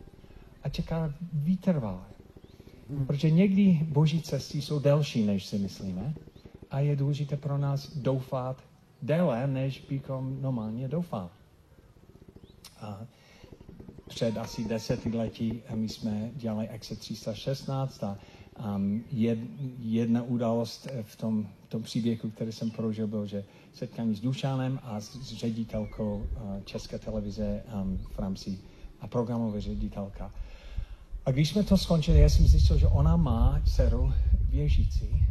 a 0.64 0.70
čeká 0.70 1.14
vytrvalé. 1.34 2.04
Hmm. 2.90 3.06
Protože 3.06 3.32
někdy 3.32 3.88
boží 3.90 4.22
cesty 4.22 4.62
jsou 4.62 4.80
delší, 4.80 5.26
než 5.26 5.46
si 5.46 5.58
myslíme 5.60 6.14
a 6.72 6.80
je 6.80 6.96
důležité 6.96 7.38
pro 7.38 7.58
nás 7.58 7.98
doufat 7.98 8.58
déle, 9.02 9.48
než 9.48 9.86
bychom 9.90 10.42
normálně 10.42 10.88
doufali. 10.88 11.30
A 12.82 13.02
před 14.08 14.38
asi 14.38 14.64
desetiletí 14.64 15.62
my 15.76 15.90
jsme 15.90 16.32
dělali 16.36 16.68
Exit 16.68 17.00
316 17.00 18.04
a 18.04 18.18
um, 18.76 19.04
jed, 19.12 19.40
jedna 19.80 20.24
událost 20.24 20.88
v 21.04 21.16
tom, 21.16 21.48
v 21.68 21.70
tom 21.70 21.84
příběhu, 21.84 22.30
který 22.30 22.52
jsem 22.52 22.72
prožil, 22.72 23.08
byl, 23.08 23.26
že 23.26 23.44
setkání 23.74 24.16
s 24.16 24.20
Dušanem 24.20 24.80
a 24.84 25.02
s, 25.02 25.10
s 25.10 25.34
ředitelkou 25.34 26.18
uh, 26.18 26.64
České 26.64 27.00
televize 27.00 27.64
um, 27.82 27.98
v 27.98 28.20
rámci 28.20 28.60
a 29.02 29.08
programové 29.08 29.62
ředitelka. 29.62 30.32
A 31.26 31.32
když 31.32 31.50
jsme 31.50 31.64
to 31.64 31.78
skončili, 31.78 32.20
já 32.20 32.30
jsem 32.30 32.48
zjistil, 32.48 32.78
že 32.78 32.88
ona 32.88 33.16
má 33.16 33.62
dceru 33.66 34.14
věřící 34.50 35.26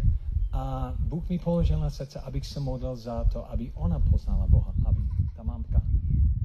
a 0.52 0.94
Bůh 0.98 1.28
mi 1.28 1.38
položil 1.38 1.80
na 1.80 1.90
srdce, 1.90 2.20
abych 2.20 2.46
se 2.46 2.60
modlil 2.60 2.96
za 2.96 3.24
to, 3.24 3.50
aby 3.50 3.72
ona 3.72 4.00
poznala 4.00 4.46
Boha, 4.46 4.74
aby 4.84 5.00
ta 5.36 5.42
mamka, 5.42 5.82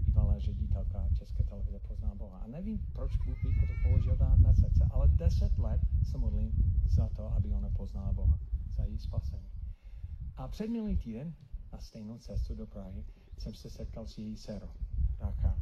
bývalá 0.05 0.39
ředitelka 0.39 1.09
České 1.17 1.43
televize, 1.43 1.79
poznala 1.79 2.15
Boha. 2.15 2.37
A 2.37 2.47
nevím, 2.47 2.85
proč 2.93 3.17
Bůh 3.17 3.43
mi 3.43 3.67
to 3.67 3.73
položil 3.83 4.17
na, 4.19 4.35
na 4.37 4.53
srdce, 4.53 4.89
ale 4.91 5.07
deset 5.07 5.59
let 5.59 5.81
se 6.03 6.17
modlím 6.17 6.51
za 6.89 7.09
to, 7.09 7.33
aby 7.33 7.53
ona 7.53 7.69
poznala 7.69 8.13
Boha, 8.13 8.39
za 8.77 8.83
její 8.83 8.99
spasení. 8.99 9.49
A 10.37 10.47
před 10.47 10.67
minulý 10.67 10.97
týden 10.97 11.33
na 11.73 11.79
stejnou 11.79 12.17
cestu 12.17 12.55
do 12.55 12.67
Prahy 12.67 13.05
jsem 13.37 13.53
se 13.53 13.69
setkal 13.69 14.07
s 14.07 14.17
její 14.17 14.35
dcerou, 14.35 14.69
Rachel. 15.19 15.55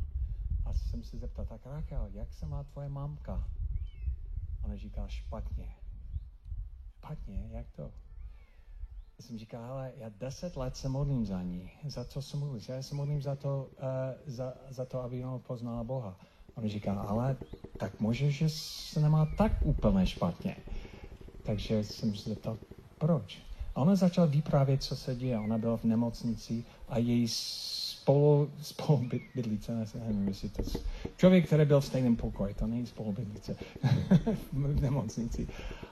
A 0.66 0.74
jsem 0.74 1.04
se 1.04 1.18
zeptal, 1.18 1.46
tak 1.46 1.66
Rachel, 1.66 2.10
jak 2.14 2.34
se 2.34 2.46
má 2.46 2.64
tvoje 2.64 2.90
mamka? 2.90 3.48
Ona 4.64 4.78
říká, 4.78 5.08
špatně. 5.08 5.76
Špatně, 6.98 7.50
jak 7.52 7.72
to? 7.72 7.92
Jsem 9.22 9.38
říkal, 9.38 9.64
ale 9.64 9.92
já 9.98 10.10
deset 10.20 10.58
let 10.58 10.76
se 10.76 10.90
modlím 10.90 11.26
za 11.26 11.44
ní. 11.44 11.72
Za 11.86 12.06
co 12.06 12.22
se 12.22 12.38
modlíš? 12.38 12.70
Já 12.70 12.82
se 12.82 12.96
modlím 12.96 13.22
za 13.22 13.36
to, 13.36 13.70
uh, 13.78 14.34
za, 14.34 14.54
za 14.70 14.86
to, 14.86 15.04
aby 15.04 15.24
ona 15.24 15.38
poznala 15.38 15.84
Boha. 15.84 16.16
On 16.56 16.70
říká, 16.70 17.02
ale 17.02 17.38
tak 17.78 18.00
může, 18.00 18.32
že 18.32 18.50
se 18.50 19.00
nemá 19.00 19.26
tak 19.38 19.52
úplně 19.64 20.08
špatně. 20.08 20.56
Takže 21.44 21.84
jsem 21.84 22.16
se 22.16 22.30
zeptal, 22.30 22.58
proč? 22.98 23.40
A 23.76 23.82
ona 23.82 23.96
začala 23.96 24.28
vyprávět, 24.28 24.84
co 24.84 24.96
se 24.96 25.16
děje. 25.16 25.40
Ona 25.40 25.58
byla 25.58 25.78
v 25.78 25.84
nemocnici 25.84 26.66
a 26.90 26.98
její 26.98 27.28
spolu, 28.02 28.50
spolubydlice, 28.62 29.86
nevím, 29.96 30.28
jestli 30.28 30.50
to 30.50 30.64
člověk, 31.18 31.46
který 31.46 31.66
byl 31.66 31.82
v 31.82 31.86
stejném 31.86 32.16
pokoji, 32.16 32.54
to 32.54 32.68
není 32.68 32.86
spolubydlice 32.86 33.56
v 34.54 34.82
nemocnici, 34.82 35.48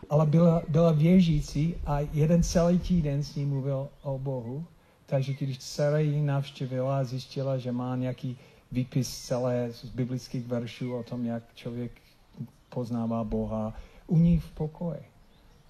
ale 0.09 0.25
byla, 0.25 0.61
byla 0.69 0.91
věžící 0.91 1.75
a 1.85 1.99
jeden 1.99 2.43
celý 2.43 2.79
týden 2.79 3.23
s 3.23 3.35
ní 3.35 3.45
mluvil 3.45 3.89
o 4.03 4.19
Bohu, 4.19 4.65
takže 5.05 5.33
když 5.33 5.57
dcera 5.57 5.99
ji 5.99 6.21
navštívila 6.21 6.99
a 6.99 7.03
zjistila, 7.03 7.57
že 7.57 7.71
má 7.71 7.95
nějaký 7.95 8.37
výpis 8.71 9.25
celé 9.25 9.69
z 9.73 9.85
biblických 9.85 10.45
veršů 10.45 10.95
o 10.95 11.03
tom, 11.03 11.25
jak 11.25 11.43
člověk 11.55 11.91
poznává 12.69 13.23
Boha, 13.23 13.73
u 14.07 14.17
ní 14.17 14.39
v 14.39 14.51
pokoji. 14.51 15.01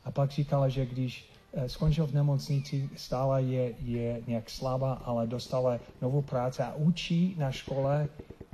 A 0.05 0.12
pak 0.12 0.31
říkala, 0.31 0.69
že 0.69 0.86
když 0.86 1.29
skončil 1.68 2.08
v 2.08 2.13
nemocnici, 2.13 2.89
stále 2.96 3.41
je, 3.44 3.74
je 3.79 4.22
nějak 4.27 4.50
slabá, 4.50 4.94
ale 4.94 5.27
dostala 5.27 5.79
novou 6.01 6.22
práci 6.22 6.62
a 6.62 6.74
učí 6.75 7.36
na 7.38 7.51
škole, 7.51 8.08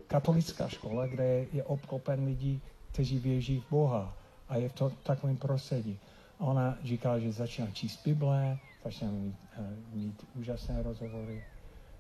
katolická 0.08 0.68
škola, 0.68 1.08
kde 1.08 1.46
je 1.54 1.64
obklopen 1.64 2.26
lidí, 2.26 2.62
kteří 2.92 3.20
věří 3.20 3.60
v 3.60 3.70
Boha 3.72 4.18
a 4.50 4.58
je 4.58 4.70
v 4.70 4.74
to, 4.74 4.90
takovém 5.04 5.38
prostředí. 5.38 6.00
Ona 6.38 6.78
říká, 6.84 7.20
že 7.20 7.32
začíná 7.32 7.68
číst 7.72 8.00
Bible, 8.06 8.58
začíná 8.84 9.12
mít, 9.12 9.36
uh, 9.60 9.66
mít 9.94 10.26
úžasné 10.36 10.84
rozhovory. 10.84 11.44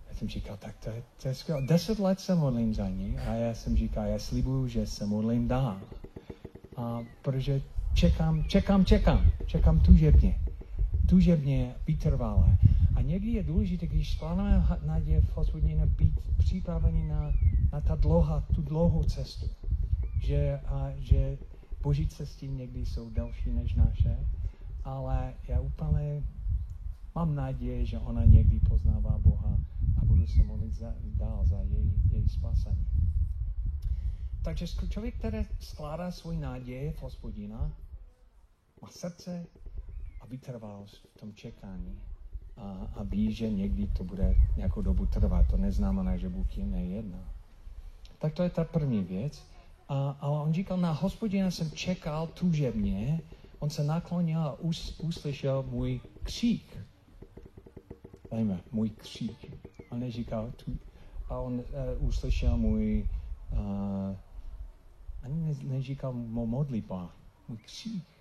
Já 0.09 0.15
jsem 0.15 0.29
říkal, 0.29 0.57
tak 0.57 0.75
to 0.83 0.89
je, 0.89 1.03
to 1.21 1.27
je 1.27 1.35
skvělé. 1.35 1.61
Deset 1.61 1.99
let 1.99 2.19
se 2.19 2.35
modlím 2.35 2.73
za 2.73 2.89
ní 2.89 3.17
a 3.17 3.33
já 3.33 3.53
jsem 3.53 3.77
říkal, 3.77 4.05
já 4.05 4.19
slibuju, 4.19 4.67
že 4.67 4.87
se 4.87 5.05
modlím 5.05 5.47
dál. 5.47 5.81
A 6.77 7.03
protože 7.21 7.61
čekám, 7.93 8.43
čekám, 8.43 8.85
čekám, 8.85 9.31
čekám 9.45 9.79
tužebně 9.79 10.44
tužebně, 11.09 11.75
vytrvalé. 11.87 12.57
A 12.95 13.01
někdy 13.01 13.31
je 13.31 13.43
důležité, 13.43 13.87
když 13.87 14.13
skládáme 14.13 14.67
naděje 14.85 15.21
v 15.21 15.35
hospodinu, 15.35 15.87
být 15.87 16.19
připraveni 16.37 17.07
na, 17.07 17.31
na 17.73 17.81
ta 17.81 17.95
dlouhá, 17.95 18.41
tu 18.41 18.61
dlouhou 18.61 19.03
cestu. 19.03 19.49
Že, 20.19 20.59
a, 20.65 20.91
že 20.97 21.37
boží 21.83 22.07
cesty 22.07 22.47
někdy 22.47 22.85
jsou 22.85 23.09
delší 23.09 23.51
než 23.51 23.73
naše, 23.75 24.17
ale 24.83 25.33
já 25.47 25.61
úplně 25.61 26.23
mám 27.15 27.35
naději, 27.35 27.85
že 27.85 27.99
ona 27.99 28.25
někdy 28.25 28.59
poznává 28.59 29.17
Boha 29.17 29.57
a 29.97 30.05
budu 30.05 30.27
se 30.27 30.43
modlit 30.43 30.73
za, 30.73 30.93
dál 31.03 31.45
za 31.45 31.61
její, 31.61 31.93
její 32.11 32.29
spasení. 32.29 32.85
Takže 34.43 34.67
člověk, 34.67 35.15
který 35.17 35.37
skládá 35.59 36.11
svůj 36.11 36.37
naděje 36.37 36.91
v 36.91 37.01
hospodina, 37.01 37.71
má 38.81 38.89
srdce 38.89 39.47
a 40.25 40.27
vytrval 40.29 40.85
v 40.85 41.19
tom 41.19 41.33
čekání 41.33 41.99
a, 42.57 42.87
a 42.95 43.03
ví, 43.03 43.33
že 43.33 43.51
někdy 43.51 43.87
to 43.87 44.03
bude 44.03 44.35
nějakou 44.57 44.81
dobu 44.81 45.05
trvat. 45.05 45.47
To 45.49 45.57
neznamená, 45.57 46.17
že 46.17 46.29
Bůh 46.29 46.57
je 46.57 46.65
nejedná. 46.65 47.33
Tak 48.19 48.33
to 48.33 48.43
je 48.43 48.49
ta 48.49 48.63
první 48.63 49.03
věc. 49.03 49.43
A, 49.89 50.17
ale 50.19 50.39
on 50.39 50.53
říkal, 50.53 50.77
na 50.77 50.91
hospodina 50.91 51.51
jsem 51.51 51.71
čekal 51.71 52.27
tužebně, 52.27 53.21
on 53.59 53.69
se 53.69 53.83
naklonil 53.83 54.39
a 54.39 54.59
us, 54.59 54.99
uslyšel 54.99 55.63
můj 55.63 56.01
křík. 56.23 56.77
Víme, 58.31 58.61
můj 58.71 58.89
křík. 58.89 59.53
On 59.89 59.99
neříkal, 59.99 60.51
tu, 60.51 60.77
a 61.29 61.39
on 61.39 61.53
uh, 61.53 62.07
uslyšel 62.07 62.57
můj, 62.57 63.09
uh, 63.51 64.15
ani 65.23 65.41
ne, 65.41 65.53
neříkal 65.63 66.13
modlitba, 66.13 67.11
můj 67.47 67.57
křík. 67.57 68.14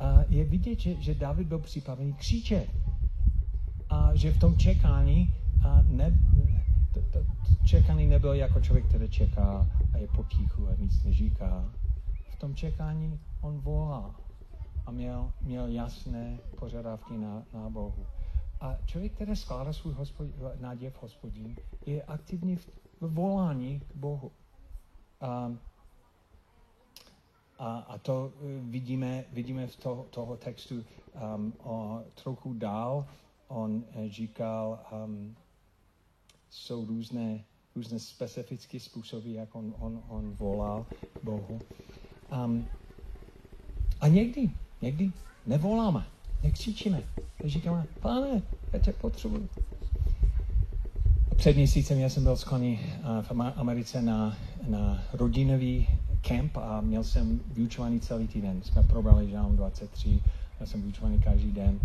A 0.00 0.24
je 0.28 0.44
vidět, 0.44 0.80
že, 0.80 0.94
že 0.94 1.14
David 1.14 1.48
byl 1.48 1.58
připravený 1.58 2.12
křičet. 2.12 2.70
A 3.90 4.10
že 4.14 4.32
v 4.32 4.38
tom 4.38 4.56
čekání 4.56 5.34
a 5.64 5.82
ne, 5.88 6.18
to, 6.94 7.02
to, 7.02 7.24
to 7.24 7.64
čekání 7.66 8.06
nebyl 8.06 8.32
jako 8.32 8.60
člověk, 8.60 8.86
který 8.86 9.08
čeká 9.10 9.68
a 9.94 9.98
je 9.98 10.08
potichu 10.08 10.68
a 10.68 10.74
nic 10.78 11.04
neříká. 11.04 11.64
V 12.30 12.36
tom 12.36 12.54
čekání 12.54 13.20
on 13.40 13.58
volá 13.58 14.14
a 14.86 14.90
měl, 14.90 15.32
měl 15.40 15.66
jasné 15.66 16.38
požadavky 16.58 17.18
na, 17.18 17.42
na 17.54 17.70
Bohu. 17.70 18.06
A 18.60 18.76
člověk, 18.86 19.12
který 19.12 19.36
skládá 19.36 19.72
svůj 19.72 19.92
hospod, 19.94 20.26
naděje 20.60 20.90
v 20.90 21.02
hospodin, 21.02 21.56
je 21.86 22.02
aktivní 22.02 22.56
v 22.56 22.68
volání 23.00 23.80
k 23.80 23.96
Bohu. 23.96 24.32
A 25.20 25.52
a, 27.62 27.78
a 27.88 27.98
to 27.98 28.32
eh, 28.36 28.60
vidíme, 28.70 29.24
vidíme 29.32 29.66
v 29.66 29.76
to, 29.76 30.06
toho 30.10 30.36
textu 30.36 30.84
um, 31.34 31.52
o, 31.64 32.02
trochu 32.22 32.54
dál. 32.54 33.06
On 33.48 33.84
eh, 33.92 34.08
říkal, 34.08 34.78
um, 35.04 35.36
jsou 36.50 36.86
různé, 36.86 37.44
různé 37.76 37.98
specifické 37.98 38.80
způsoby, 38.80 39.34
jak 39.34 39.54
on, 39.54 39.74
on, 39.78 40.02
on 40.08 40.30
volal 40.30 40.86
Bohu. 41.22 41.60
Um, 42.44 42.66
a 44.00 44.08
někdy, 44.08 44.50
někdy 44.82 45.12
nevoláme, 45.46 46.06
nekřičíme. 46.42 47.02
Říkáme, 47.44 47.86
pane, 48.00 48.42
já 48.72 48.78
tě 48.78 48.92
potřebuji. 48.92 49.48
Před 51.36 51.56
měsícem 51.56 51.98
já 51.98 52.08
jsem 52.08 52.22
byl 52.22 52.36
s 52.36 52.44
Kony 52.44 52.80
uh, 53.00 53.22
v 53.22 53.52
Americe 53.56 54.02
na, 54.02 54.36
na 54.68 55.04
rodinový 55.12 55.88
kemp 56.22 56.56
a 56.56 56.80
měl 56.80 57.04
jsem 57.04 57.40
vyučovaný 57.46 58.00
celý 58.00 58.28
týden. 58.28 58.62
Jsme 58.62 58.82
probrali 58.82 59.30
Žálm 59.30 59.56
23, 59.56 60.22
já 60.60 60.66
jsem 60.66 60.82
vyučovaný 60.82 61.20
každý 61.20 61.52
den. 61.52 61.80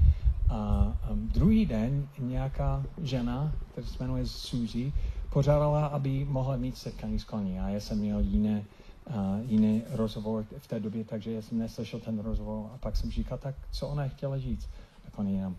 A 0.50 0.94
um, 1.12 1.28
druhý 1.28 1.66
den 1.66 2.08
nějaká 2.20 2.86
žena, 3.02 3.52
která 3.72 3.88
se 3.88 4.04
jmenuje 4.04 4.26
Suzy, 4.26 4.94
požádala, 5.30 5.86
aby 5.86 6.26
mohla 6.26 6.58
mít 6.58 6.78
setkání 6.78 7.20
s 7.20 7.24
koní. 7.24 7.60
A 7.60 7.70
já 7.70 7.80
jsem 7.80 7.98
měl 7.98 8.20
jiné, 8.20 8.64
uh, 9.10 9.16
jiný 9.52 9.84
rozhovor 9.90 10.46
v 10.58 10.68
té 10.68 10.80
době, 10.80 11.04
takže 11.04 11.32
já 11.32 11.42
jsem 11.42 11.58
neslyšel 11.58 12.00
ten 12.00 12.20
rozhovor. 12.20 12.70
A 12.74 12.78
pak 12.78 12.96
jsem 12.96 13.12
říkal, 13.12 13.38
tak 13.38 13.56
co 13.72 13.88
ona 13.88 14.08
chtěla 14.08 14.40
říct? 14.40 14.70
Tak 15.06 15.20
on 15.20 15.28
jenom, 15.28 15.56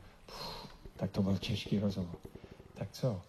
tak 0.97 1.11
to 1.11 1.23
byl 1.23 1.37
těžký 1.37 1.79
rozhovor. 1.79 2.17
Tak 2.75 2.89
co? 2.93 3.21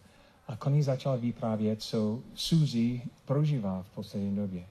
A 0.48 0.56
koní 0.56 0.84
začal 0.84 1.18
vyprávět, 1.18 1.82
co 1.82 2.20
Suzy 2.36 3.02
prožívá 3.26 3.84
v 3.84 3.90
poslední 3.90 4.36
době. 4.36 4.66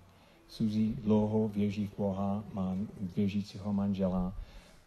Suzy 0.49 0.95
dlouho 1.05 1.49
věří 1.49 1.87
v 1.87 1.99
Boha, 1.99 2.45
má 2.53 2.77
věřícího 3.17 3.73
manžela. 3.73 4.33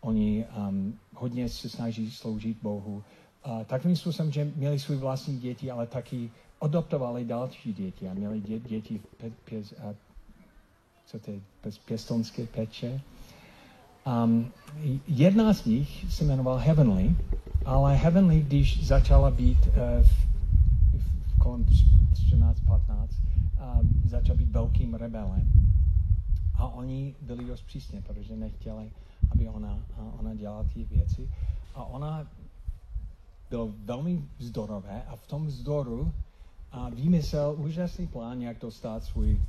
Oni 0.02 0.46
um, 0.58 0.94
hodně 1.16 1.50
se 1.50 1.70
snaží 1.70 2.12
sloužit 2.12 2.58
Bohu. 2.62 3.04
A 3.44 3.64
takovým 3.64 3.96
způsobem, 3.96 4.32
že 4.32 4.52
měli 4.56 4.80
svůj 4.80 4.98
vlastní 4.98 5.40
děti, 5.40 5.72
ale 5.72 5.88
taky 5.88 6.32
adoptovali 6.62 7.26
další 7.26 7.74
děti 7.74 8.10
a 8.10 8.14
měli 8.14 8.42
dě, 8.42 8.60
děti 8.60 8.98
v 8.98 9.16
pe, 9.18 9.30
pěz, 9.46 9.74
a, 9.74 9.94
co 11.06 11.20
to 11.20 11.32
je, 11.32 11.40
pěstonské 11.86 12.46
peče. 12.46 13.02
Um, 14.24 14.52
jedna 15.08 15.54
z 15.54 15.66
nich 15.66 16.06
se 16.10 16.24
jmenovala 16.24 16.60
Heavenly, 16.60 17.16
ale 17.66 17.96
Heavenly, 17.96 18.42
když 18.42 18.88
začala 18.88 19.32
být 19.32 19.58
uh, 19.68 19.74
v, 20.02 20.12
v, 20.94 21.40
kolem 21.40 21.64
14-15, 21.64 23.08
začal 24.06 24.36
být 24.36 24.50
velkým 24.50 24.94
rebelem. 24.94 25.52
A 26.56 26.68
oni 26.68 27.16
byli 27.22 27.46
dost 27.46 27.62
přísně, 27.62 28.02
protože 28.02 28.36
nechtěli, 28.36 28.92
aby 29.32 29.50
ona, 29.50 29.80
ona 30.20 30.36
dělala 30.36 30.64
ty 30.74 30.84
věci. 30.84 31.30
A 31.76 31.84
ona 31.86 32.28
byl 33.50 33.74
velmi 33.86 34.24
vzdorové 34.38 35.04
a 35.04 35.16
v 35.16 35.28
tom 35.28 35.46
vzdoru 35.46 36.12
a 36.72 36.90
vymyslel 36.90 37.56
úžasný 37.60 38.08
plán, 38.08 38.42
jak 38.42 38.60
dostat 38.60 39.04
svůj 39.04 39.42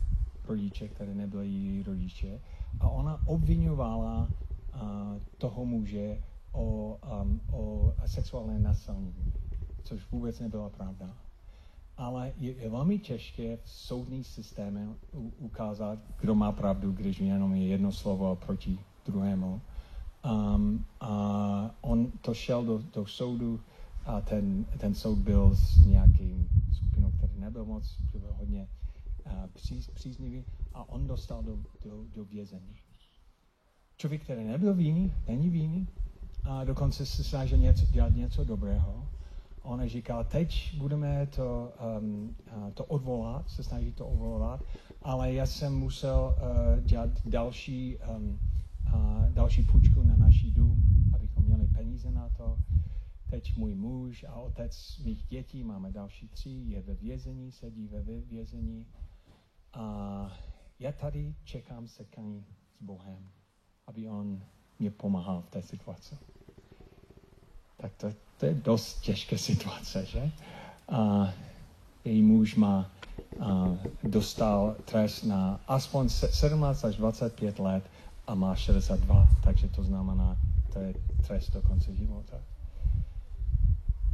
rodiče, 0.45 0.89
které 0.89 1.15
nebyly 1.15 1.49
její 1.49 1.83
rodiče. 1.83 2.41
A 2.81 2.89
ona 2.89 3.21
obvinovala 3.27 4.29
uh, 4.29 4.81
toho 5.39 5.65
muže 5.65 6.23
o, 6.53 6.97
um, 7.23 7.41
o 7.53 7.93
sexuálné 8.07 8.59
násilí, 8.59 9.15
což 9.85 10.11
vůbec 10.11 10.41
nebyla 10.41 10.69
pravda 10.69 11.17
ale 12.03 12.33
je, 12.39 12.53
je 12.53 12.69
velmi 12.69 12.99
těžké 12.99 13.57
v 13.57 13.71
soudní 13.71 14.25
systému 14.25 14.97
ukázat, 15.39 15.99
kdo 16.21 16.35
má 16.35 16.53
pravdu, 16.53 16.93
když 16.93 17.21
jenom 17.21 17.55
je 17.55 17.67
jedno 17.67 17.93
slovo 17.93 18.37
proti 18.37 18.79
druhému. 19.07 19.61
Um, 20.25 20.85
a 21.01 21.75
on 21.81 22.11
to 22.21 22.35
šel 22.35 22.65
do, 22.65 22.83
do 22.95 23.07
soudu 23.07 23.61
a 24.07 24.21
ten, 24.21 24.65
ten 24.79 24.95
soud 24.95 25.19
byl 25.19 25.55
s 25.55 25.87
nějakým 25.87 26.49
skupinou, 26.77 27.11
který 27.11 27.33
nebyl 27.41 27.65
moc, 27.65 27.97
byl 28.15 28.35
hodně 28.39 28.69
uh, 29.27 29.33
příz, 29.55 29.91
příznivý 29.91 30.45
a 30.75 30.89
on 30.89 31.07
dostal 31.07 31.43
do, 31.43 31.57
do, 31.85 32.05
do 32.15 32.25
vězení. 32.25 32.77
Člověk, 33.97 34.23
který 34.23 34.45
nebyl 34.45 34.75
vinný, 34.75 35.13
není 35.29 35.51
vinný, 35.51 35.89
a 36.45 36.65
dokonce 36.65 37.07
se 37.07 37.25
snažil 37.25 37.59
něco, 37.59 37.87
dělat 37.87 38.15
něco 38.15 38.45
dobrého, 38.45 39.09
ona 39.63 39.87
říká, 39.87 40.25
teď 40.25 40.75
budeme 40.79 41.27
to, 41.27 41.73
um, 42.01 42.37
to 42.75 42.85
odvolat, 42.85 43.51
se 43.51 43.63
snaží 43.63 43.93
to 43.93 44.07
odvolat, 44.09 44.61
ale 45.03 45.33
já 45.33 45.47
jsem 45.47 45.75
musel 45.75 46.35
uh, 46.37 46.81
dělat 46.85 47.11
další, 47.25 47.99
um, 48.17 48.39
uh, 48.95 49.29
další 49.29 49.63
půjčku 49.63 50.03
na 50.03 50.17
naší 50.17 50.51
dům, 50.51 50.83
abychom 51.15 51.45
měli 51.45 51.67
peníze 51.67 51.93
peníze 52.03 52.11
na 52.11 52.29
to. 52.29 52.59
Teď 53.31 53.57
můj 53.57 53.75
muž 53.75 54.25
a 54.29 54.35
otec 54.35 54.99
mých 55.05 55.23
dětí, 55.27 55.65
máme 55.65 55.93
další 55.93 56.29
tři, 56.29 56.51
je 56.51 56.83
ve 56.83 56.95
vězení, 56.95 57.53
sedí 57.53 57.89
ve 57.89 58.03
vězení. 58.03 58.87
A 59.73 60.33
já 60.79 60.93
tady 60.93 61.35
čekám 61.45 61.89
setkání 61.89 62.45
s 62.79 62.83
Bohem, 62.83 63.29
aby 63.87 64.09
on 64.09 64.43
mě 64.79 64.91
pomáhal 64.91 65.43
v 65.43 65.51
té 65.51 65.63
situaci. 65.63 66.19
Tak 67.83 67.93
to, 67.97 68.13
to 68.39 68.47
je 68.47 68.55
dost 68.55 69.01
těžké 69.01 69.39
situace, 69.39 70.07
že? 70.07 70.31
A 70.89 71.33
její 72.05 72.23
muž 72.23 72.55
má 72.55 72.91
a 73.41 73.77
dostal 74.05 74.77
trest 74.85 75.23
na 75.23 75.61
aspoň 75.69 76.09
17 76.09 76.85
až 76.85 76.97
25 76.97 77.59
let 77.59 77.85
a 78.27 78.35
má 78.35 78.57
62, 78.57 79.29
takže 79.45 79.69
to 79.69 79.83
znamená, 79.85 80.37
to 80.73 80.79
je 80.79 80.95
trest 81.27 81.51
do 81.53 81.63
konce 81.63 81.95
života. 81.95 82.37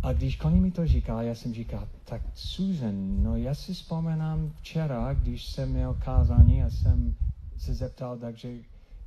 A 0.02 0.12
když 0.12 0.38
Connie 0.38 0.62
mi 0.62 0.70
to 0.70 0.86
říká, 0.86 1.22
já 1.22 1.34
jsem 1.34 1.54
říkal, 1.54 1.88
tak 2.04 2.22
Susan, 2.34 3.22
no 3.22 3.36
já 3.36 3.54
si 3.54 3.74
vzpomenám 3.74 4.52
včera, 4.60 5.14
když 5.14 5.46
jsem 5.46 5.68
měl 5.68 5.94
kázání 5.94 6.62
a 6.62 6.70
jsem 6.70 7.14
se 7.58 7.74
zeptal, 7.74 8.18
takže 8.18 8.54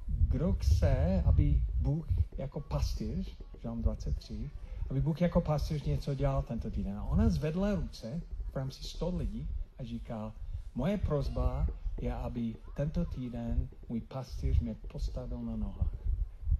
kdo 0.07 0.53
chce, 0.53 1.23
aby 1.25 1.61
Bůh 1.81 2.07
jako 2.37 2.59
pastýř, 2.59 3.37
Žalm 3.61 3.81
23, 3.81 4.49
aby 4.89 5.01
Bůh 5.01 5.21
jako 5.21 5.41
pastýř 5.41 5.83
něco 5.83 6.15
dělal 6.15 6.41
tento 6.43 6.71
týden. 6.71 6.97
A 6.97 7.03
ona 7.03 7.29
zvedla 7.29 7.75
ruce 7.75 8.21
v 8.51 8.55
rámci 8.55 8.83
100 8.83 9.17
lidí 9.17 9.47
a 9.79 9.83
říká, 9.83 10.33
moje 10.75 10.97
prozba 10.97 11.67
je, 12.01 12.13
aby 12.13 12.55
tento 12.75 13.05
týden 13.05 13.67
můj 13.89 14.01
pastýř 14.01 14.59
mě 14.59 14.75
postavil 14.91 15.41
na 15.43 15.55
nohách, 15.55 15.93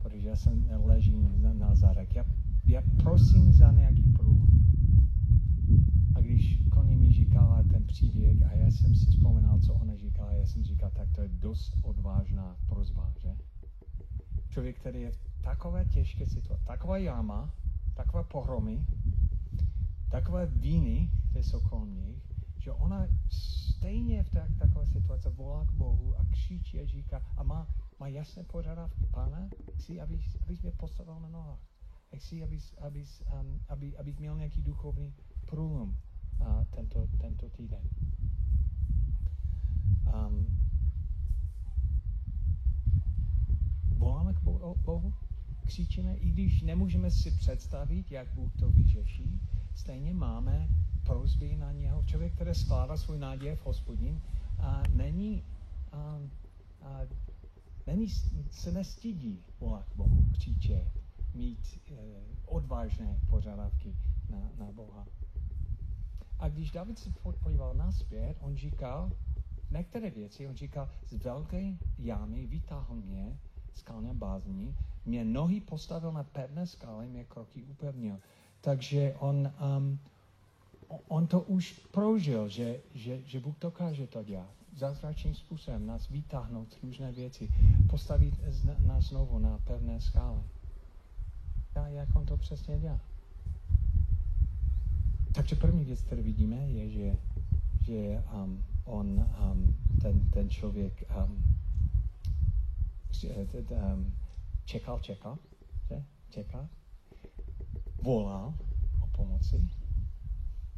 protože 0.01 0.29
já 0.29 0.35
jsem 0.35 0.65
ležím 0.83 1.41
na, 1.41 1.53
na 1.53 1.75
zárek. 1.75 2.15
Já, 2.15 2.25
já 2.65 2.83
prosím 3.03 3.53
za 3.53 3.71
nějaký 3.71 4.03
průlom. 4.03 4.47
A 6.15 6.19
když 6.19 6.59
Connie 6.73 6.97
mi 6.97 7.11
říkala 7.11 7.63
ten 7.63 7.83
příběh 7.85 8.37
a 8.51 8.53
já 8.53 8.71
jsem 8.71 8.95
si 8.95 9.05
vzpomínal, 9.05 9.59
co 9.59 9.73
ona 9.73 9.95
říkala, 9.95 10.31
já 10.31 10.45
jsem 10.45 10.63
říkal, 10.63 10.91
tak 10.93 11.09
to 11.15 11.21
je 11.21 11.29
dost 11.29 11.77
odvážná 11.83 12.55
prozba, 12.67 13.13
že? 13.17 13.35
Člověk, 14.49 14.79
který 14.79 15.01
je 15.01 15.11
v 15.11 15.30
takové 15.41 15.85
těžké 15.85 16.27
situaci, 16.27 16.63
taková 16.65 16.97
jáma, 16.97 17.53
takové 17.93 18.23
pohromy, 18.23 18.85
takové 20.11 20.45
víny, 20.45 21.09
které 21.29 21.43
jsou 21.43 21.61
kolem 21.61 21.95
nich, 21.95 22.31
že 22.57 22.71
ona 22.71 23.07
stejně 23.29 24.23
v 24.23 24.29
tak, 24.29 24.49
takové 24.59 24.85
situaci 24.85 25.29
volá 25.29 25.65
k 25.65 25.71
Bohu 25.71 26.19
a 26.19 26.25
křičí 26.31 26.79
a 26.79 26.85
říká 26.85 27.21
a 27.37 27.43
má, 27.43 27.67
má 27.99 28.07
jasné 28.07 28.43
požadavky. 28.43 29.05
Pane, 29.11 29.49
chci, 29.73 30.01
abys, 30.01 30.37
abys 30.43 30.61
mě 30.61 30.71
postavil 30.71 31.19
na 31.19 31.29
nohách. 31.29 31.59
Chci, 32.15 32.43
abys, 32.43 32.73
abys, 32.81 33.23
um, 33.41 33.59
aby, 33.69 33.97
abych 33.97 34.19
měl 34.19 34.37
nějaký 34.37 34.61
duchovní 34.61 35.13
průlom 35.45 35.89
uh, 36.39 36.63
tento, 36.69 37.07
tento 37.17 37.49
týden. 37.49 37.81
Um, 40.05 40.45
voláme 43.97 44.33
k 44.33 44.39
Bohu, 44.41 45.13
křičíme, 45.65 46.15
i 46.15 46.29
když 46.29 46.61
nemůžeme 46.61 47.11
si 47.11 47.31
představit, 47.31 48.11
jak 48.11 48.33
Bůh 48.33 48.51
to 48.59 48.69
vyřeší, 48.69 49.41
stejně 49.75 50.13
máme 50.13 50.67
prozby 51.03 51.55
na 51.57 51.71
něho. 51.71 52.03
Člověk, 52.03 52.33
který 52.33 52.55
skládá 52.55 52.97
svůj 52.97 53.19
náděje 53.19 53.55
v 53.55 53.65
hospodin, 53.65 54.21
a 54.59 54.83
není, 54.93 55.43
a, 55.91 56.19
a, 56.81 56.99
není, 57.87 58.09
se 58.51 58.71
nestydí 58.71 59.43
volat 59.59 59.85
Bohu, 59.95 60.25
křičet, 60.31 60.91
mít 61.33 61.81
e, 61.91 61.95
odvážné 62.45 63.19
požadavky 63.29 63.95
na, 64.29 64.51
na 64.57 64.71
Boha. 64.71 65.07
A 66.39 66.49
když 66.49 66.71
David 66.71 66.99
se 66.99 67.09
podíval 67.43 67.73
naspět, 67.73 68.37
on 68.39 68.55
říkal 68.55 69.11
některé 69.71 70.09
věci, 70.09 70.47
on 70.47 70.55
říkal, 70.55 70.89
z 71.07 71.13
velké 71.13 71.77
jámy 71.97 72.47
vytáhl 72.47 72.95
mě, 72.95 73.39
skalné 73.73 74.13
bázní, 74.13 74.75
mě 75.05 75.25
nohy 75.25 75.61
postavil 75.61 76.11
na 76.11 76.23
pevné 76.23 76.67
skále, 76.67 77.07
mě 77.07 77.23
kroky 77.23 77.63
upevnil. 77.63 78.19
Takže 78.61 79.15
on, 79.19 79.51
um, 79.77 79.99
on 81.07 81.27
to 81.27 81.41
už 81.41 81.73
prožil, 81.91 82.47
že, 82.47 82.79
že, 82.93 83.21
že 83.25 83.39
Bůh 83.39 83.55
dokáže 83.61 84.07
to 84.07 84.23
dělat. 84.23 84.53
Zázračným 84.77 85.35
způsobem 85.35 85.85
nás 85.85 86.09
vytáhnout 86.09 86.77
různé 86.83 87.11
věci, 87.11 87.49
postavit 87.89 88.33
nás 88.85 89.03
znovu 89.03 89.39
na 89.39 89.57
pevné 89.57 90.01
skále. 90.01 90.43
A 91.75 91.87
jak 91.87 92.15
on 92.15 92.25
to 92.25 92.37
přesně 92.37 92.79
dělá? 92.79 92.99
Takže 95.31 95.55
první 95.55 95.85
věc, 95.85 96.01
kterou 96.01 96.23
vidíme, 96.23 96.55
je, 96.55 96.89
že, 96.89 97.17
že 97.81 98.23
um, 98.33 98.63
on, 98.85 99.29
um, 99.51 99.75
ten, 100.01 100.29
ten 100.29 100.49
člověk 100.49 101.03
um, 101.25 101.43
um, 103.93 104.13
čekal, 104.71 104.99
čekal, 104.99 105.35
že? 105.89 105.99
čekal, 106.29 106.67
volal 107.99 108.55
o 109.03 109.07
pomoci, 109.11 109.59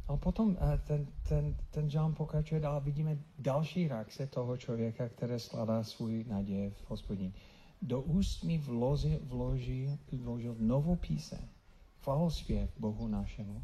a 0.08 0.16
potom 0.16 0.56
eh, 0.60 0.78
ten, 0.84 1.06
ten, 1.28 1.54
ten 1.70 1.88
John 1.88 2.14
pokračuje 2.14 2.60
dál. 2.60 2.80
Vidíme 2.80 3.18
další 3.38 3.88
reakce 3.88 4.26
toho 4.26 4.56
člověka, 4.56 5.08
který 5.08 5.40
skládá 5.40 5.82
svůj 5.84 6.24
naděje 6.28 6.70
v 6.70 6.90
hospodin. 6.90 7.32
Do 7.82 8.02
úst 8.02 8.44
mi 8.44 8.58
vložil, 8.58 9.20
vložil, 9.22 9.98
vložil 10.12 10.56
novou 10.58 10.96
píseň, 10.96 11.38
chvalospěv 11.98 12.70
Bohu 12.78 13.08
našemu. 13.08 13.62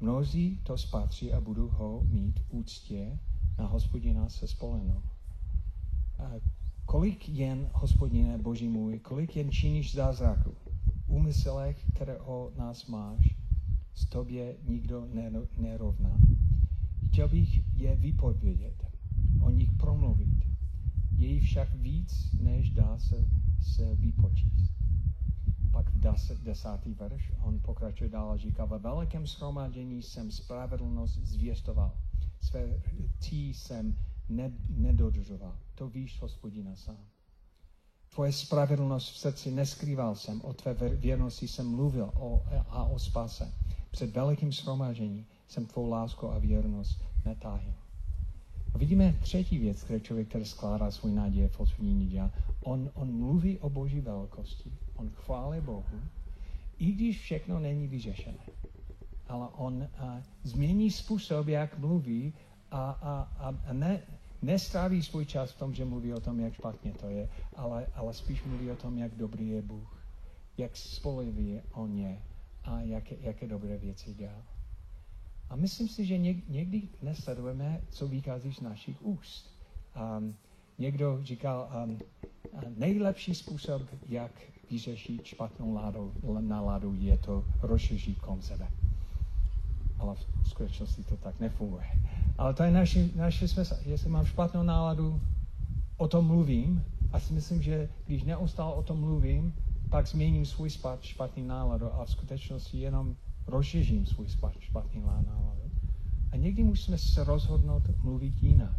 Mnozí 0.00 0.60
to 0.62 0.78
spatří 0.78 1.32
a 1.32 1.40
budou 1.40 1.68
ho 1.68 2.00
mít 2.04 2.40
úctě 2.48 3.18
na 3.58 3.66
hospodina 3.66 4.28
se 4.28 4.48
spolenou. 4.48 5.02
Kolik 6.88 7.28
jen, 7.28 7.70
hospodine 7.74 8.38
Boží 8.38 8.68
můj, 8.68 8.98
kolik 8.98 9.36
jen 9.36 9.50
činíš 9.50 9.94
zázraku, 9.94 10.54
úmyslech, 11.06 11.84
které 11.94 12.18
o 12.18 12.52
nás 12.56 12.86
máš, 12.86 13.36
s 13.94 14.06
tobě 14.06 14.56
nikdo 14.68 15.08
nerovná. 15.56 16.18
Chtěl 17.08 17.28
bych 17.28 17.76
je 17.76 17.96
vypovědět, 17.96 18.86
o 19.40 19.50
nich 19.50 19.72
promluvit. 19.72 20.44
Je 21.16 21.28
jich 21.28 21.42
však 21.42 21.74
víc, 21.74 22.32
než 22.40 22.70
dá 22.70 22.98
se, 22.98 23.28
se 23.60 23.94
vypočíst. 23.94 24.72
Pak 25.70 25.92
desátý 26.42 26.94
verš 26.94 27.32
on 27.42 27.60
pokračuje 27.60 28.10
dál 28.10 28.30
a 28.30 28.36
říká, 28.36 28.64
ve 28.64 28.78
velkém 28.78 29.26
schromádění 29.26 30.02
jsem 30.02 30.30
spravedlnost 30.30 31.18
zvěstoval. 31.18 31.94
Své 32.40 32.80
tí 33.18 33.54
jsem 33.54 33.96
nedodržoval. 34.68 35.56
To 35.74 35.88
víš, 35.88 36.20
hospodina 36.20 36.76
sám. 36.76 36.98
Tvoje 38.14 38.32
spravedlnost 38.32 39.12
v 39.12 39.18
srdci 39.18 39.50
neskrýval 39.50 40.14
jsem, 40.14 40.40
o 40.40 40.52
tvé 40.52 40.74
věrnosti 40.74 41.48
jsem 41.48 41.66
mluvil 41.70 42.10
o, 42.14 42.42
a 42.68 42.84
o 42.84 42.98
spase. 42.98 43.52
Před 43.90 44.10
velikým 44.10 44.52
shromážením 44.52 45.26
jsem 45.48 45.66
tvou 45.66 45.88
lásku 45.88 46.30
a 46.30 46.38
věrnost 46.38 47.04
netáhl. 47.24 47.74
A 48.74 48.78
vidíme 48.78 49.16
třetí 49.22 49.58
věc, 49.58 49.82
které 49.82 50.00
člověk, 50.00 50.28
který 50.28 50.44
skládá 50.44 50.90
svůj 50.90 51.12
naděje 51.12 51.48
v 51.48 51.58
hospodině 51.58 52.06
dělá. 52.06 52.30
On, 52.60 52.90
on 52.94 53.12
mluví 53.12 53.58
o 53.58 53.70
boží 53.70 54.00
velikosti, 54.00 54.72
on 54.96 55.10
chválí 55.10 55.60
Bohu, 55.60 55.84
i 56.78 56.92
když 56.92 57.20
všechno 57.20 57.60
není 57.60 57.88
vyřešené. 57.88 58.38
Ale 59.28 59.48
on 59.48 59.88
a, 59.98 60.22
změní 60.44 60.90
způsob, 60.90 61.48
jak 61.48 61.78
mluví 61.78 62.34
a, 62.70 62.90
a, 62.90 63.12
a, 63.38 63.54
a 63.66 63.72
ne, 63.72 64.02
nestráví 64.42 65.02
svůj 65.02 65.26
čas 65.26 65.52
v 65.52 65.58
tom, 65.58 65.74
že 65.74 65.84
mluví 65.84 66.14
o 66.14 66.20
tom, 66.20 66.40
jak 66.40 66.54
špatně 66.54 66.92
to 66.92 67.08
je, 67.08 67.28
ale, 67.56 67.86
ale 67.94 68.14
spíš 68.14 68.44
mluví 68.44 68.70
o 68.70 68.76
tom, 68.76 68.98
jak 68.98 69.14
dobrý 69.14 69.48
je 69.48 69.62
Bůh, 69.62 70.02
jak 70.58 70.76
spolehlivý 70.76 71.60
on 71.72 71.98
je 71.98 72.22
a 72.64 72.80
jaké, 72.80 73.16
jaké 73.20 73.46
dobré 73.46 73.78
věci 73.78 74.14
dělá. 74.14 74.42
A 75.50 75.56
myslím 75.56 75.88
si, 75.88 76.06
že 76.06 76.18
někdy 76.48 76.88
nesledujeme, 77.02 77.80
co 77.90 78.08
vychází 78.08 78.52
z 78.52 78.60
našich 78.60 79.02
úst. 79.02 79.58
Um, 80.18 80.34
někdo 80.78 81.18
říkal, 81.22 81.70
um, 81.84 81.98
nejlepší 82.76 83.34
způsob, 83.34 83.82
jak 84.08 84.32
vyřešit 84.70 85.24
špatnou 85.24 85.74
ládu, 85.74 86.14
náladu, 86.40 86.94
je 86.98 87.18
to 87.18 87.44
rozšířit 87.62 88.18
kolem 88.18 88.42
sebe. 88.42 88.68
Ale 89.98 90.14
v 90.14 90.48
skutečnosti 90.48 91.02
to 91.02 91.16
tak 91.16 91.40
nefunguje. 91.40 91.84
Ale 92.38 92.54
to 92.54 92.62
je 92.62 92.70
naše, 92.70 93.08
naše 93.16 93.48
smysl. 93.48 93.76
Jestli 93.86 94.10
mám 94.10 94.24
špatnou 94.24 94.62
náladu, 94.62 95.20
o 95.96 96.08
tom 96.08 96.26
mluvím 96.26 96.84
a 97.12 97.20
si 97.20 97.32
myslím, 97.32 97.62
že 97.62 97.88
když 98.06 98.22
neustále 98.22 98.74
o 98.74 98.82
tom 98.82 99.00
mluvím, 99.00 99.54
pak 99.90 100.06
změním 100.06 100.46
svůj 100.46 100.70
špatný 101.00 101.42
náladu 101.42 101.92
a 101.92 102.04
v 102.04 102.10
skutečnosti 102.10 102.78
jenom 102.78 103.16
rozšířím 103.46 104.06
svůj 104.06 104.26
špatný 104.58 105.00
náladu. 105.00 105.70
A 106.32 106.36
někdy 106.36 106.64
musíme 106.64 106.98
se 106.98 107.24
rozhodnout 107.24 107.82
mluvit 108.02 108.42
jinak 108.42 108.76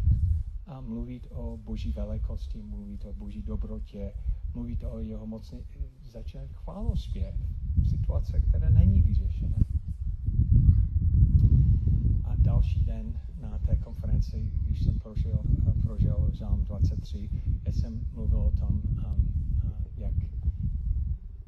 a 0.66 0.80
mluvit 0.80 1.26
o 1.30 1.56
boží 1.56 1.92
velikosti, 1.92 2.62
mluvit 2.62 3.04
o 3.04 3.12
boží 3.12 3.42
dobrotě, 3.42 4.12
mluvit 4.54 4.84
o 4.84 4.98
jeho 4.98 5.26
moci, 5.26 5.64
začne 6.12 6.48
chválospěv 6.48 7.34
situace, 7.90 8.40
které 8.40 8.70
není 8.70 9.02
vyřešené. 9.02 9.69
Další 12.40 12.84
den 12.84 13.20
na 13.40 13.58
té 13.58 13.76
konferenci, 13.76 14.50
když 14.66 14.82
jsem 14.82 14.98
prožil, 14.98 15.40
prožil 15.82 16.30
Žálm 16.32 16.64
23, 16.64 17.30
já 17.64 17.72
jsem 17.72 18.00
mluvil 18.12 18.40
o 18.40 18.50
tom, 18.50 18.68
um, 18.68 18.82
uh, 19.64 19.70
jak, 19.96 20.12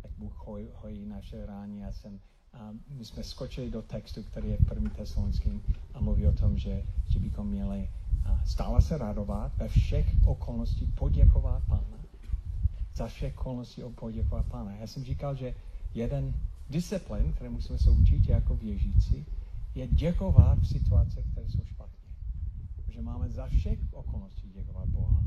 jak 0.02 0.12
Bůh 0.18 0.46
hoj, 0.46 0.68
hojí 0.74 1.06
naše 1.06 1.46
rány. 1.46 1.78
Já 1.78 1.92
jsem, 1.92 2.12
um, 2.12 2.80
my 2.98 3.04
jsme 3.04 3.24
skočili 3.24 3.70
do 3.70 3.82
textu, 3.82 4.22
který 4.22 4.48
je 4.48 4.56
v 4.56 4.64
první 4.64 4.90
tesalonským 4.90 5.62
a 5.94 6.00
mluví 6.00 6.26
o 6.26 6.32
tom, 6.32 6.58
že, 6.58 6.82
že 7.08 7.18
bychom 7.18 7.48
měli 7.48 7.88
uh, 8.28 8.42
stále 8.44 8.82
se 8.82 8.98
radovat, 8.98 9.56
ve 9.56 9.68
všech 9.68 10.14
okolností 10.26 10.86
poděkovat 10.86 11.62
Pána. 11.68 11.98
Za 12.94 13.06
všech 13.06 13.38
okolností 13.38 13.82
poděkovat 13.94 14.46
Pána. 14.46 14.76
Já 14.76 14.86
jsem 14.86 15.04
říkal, 15.04 15.34
že 15.34 15.54
jeden 15.94 16.34
disciplin, 16.70 17.32
který 17.32 17.50
musíme 17.50 17.78
se 17.78 17.90
učit 17.90 18.28
jako 18.28 18.56
věřící, 18.56 19.26
je 19.74 19.88
děkovat 19.88 20.58
v 20.58 20.66
situacích, 20.66 21.26
které 21.32 21.48
jsou 21.48 21.64
špatné. 21.64 22.08
Protože 22.76 23.02
máme 23.02 23.30
za 23.30 23.46
všech 23.46 23.78
okolností 23.92 24.50
děkovat 24.50 24.88
Boha. 24.88 25.24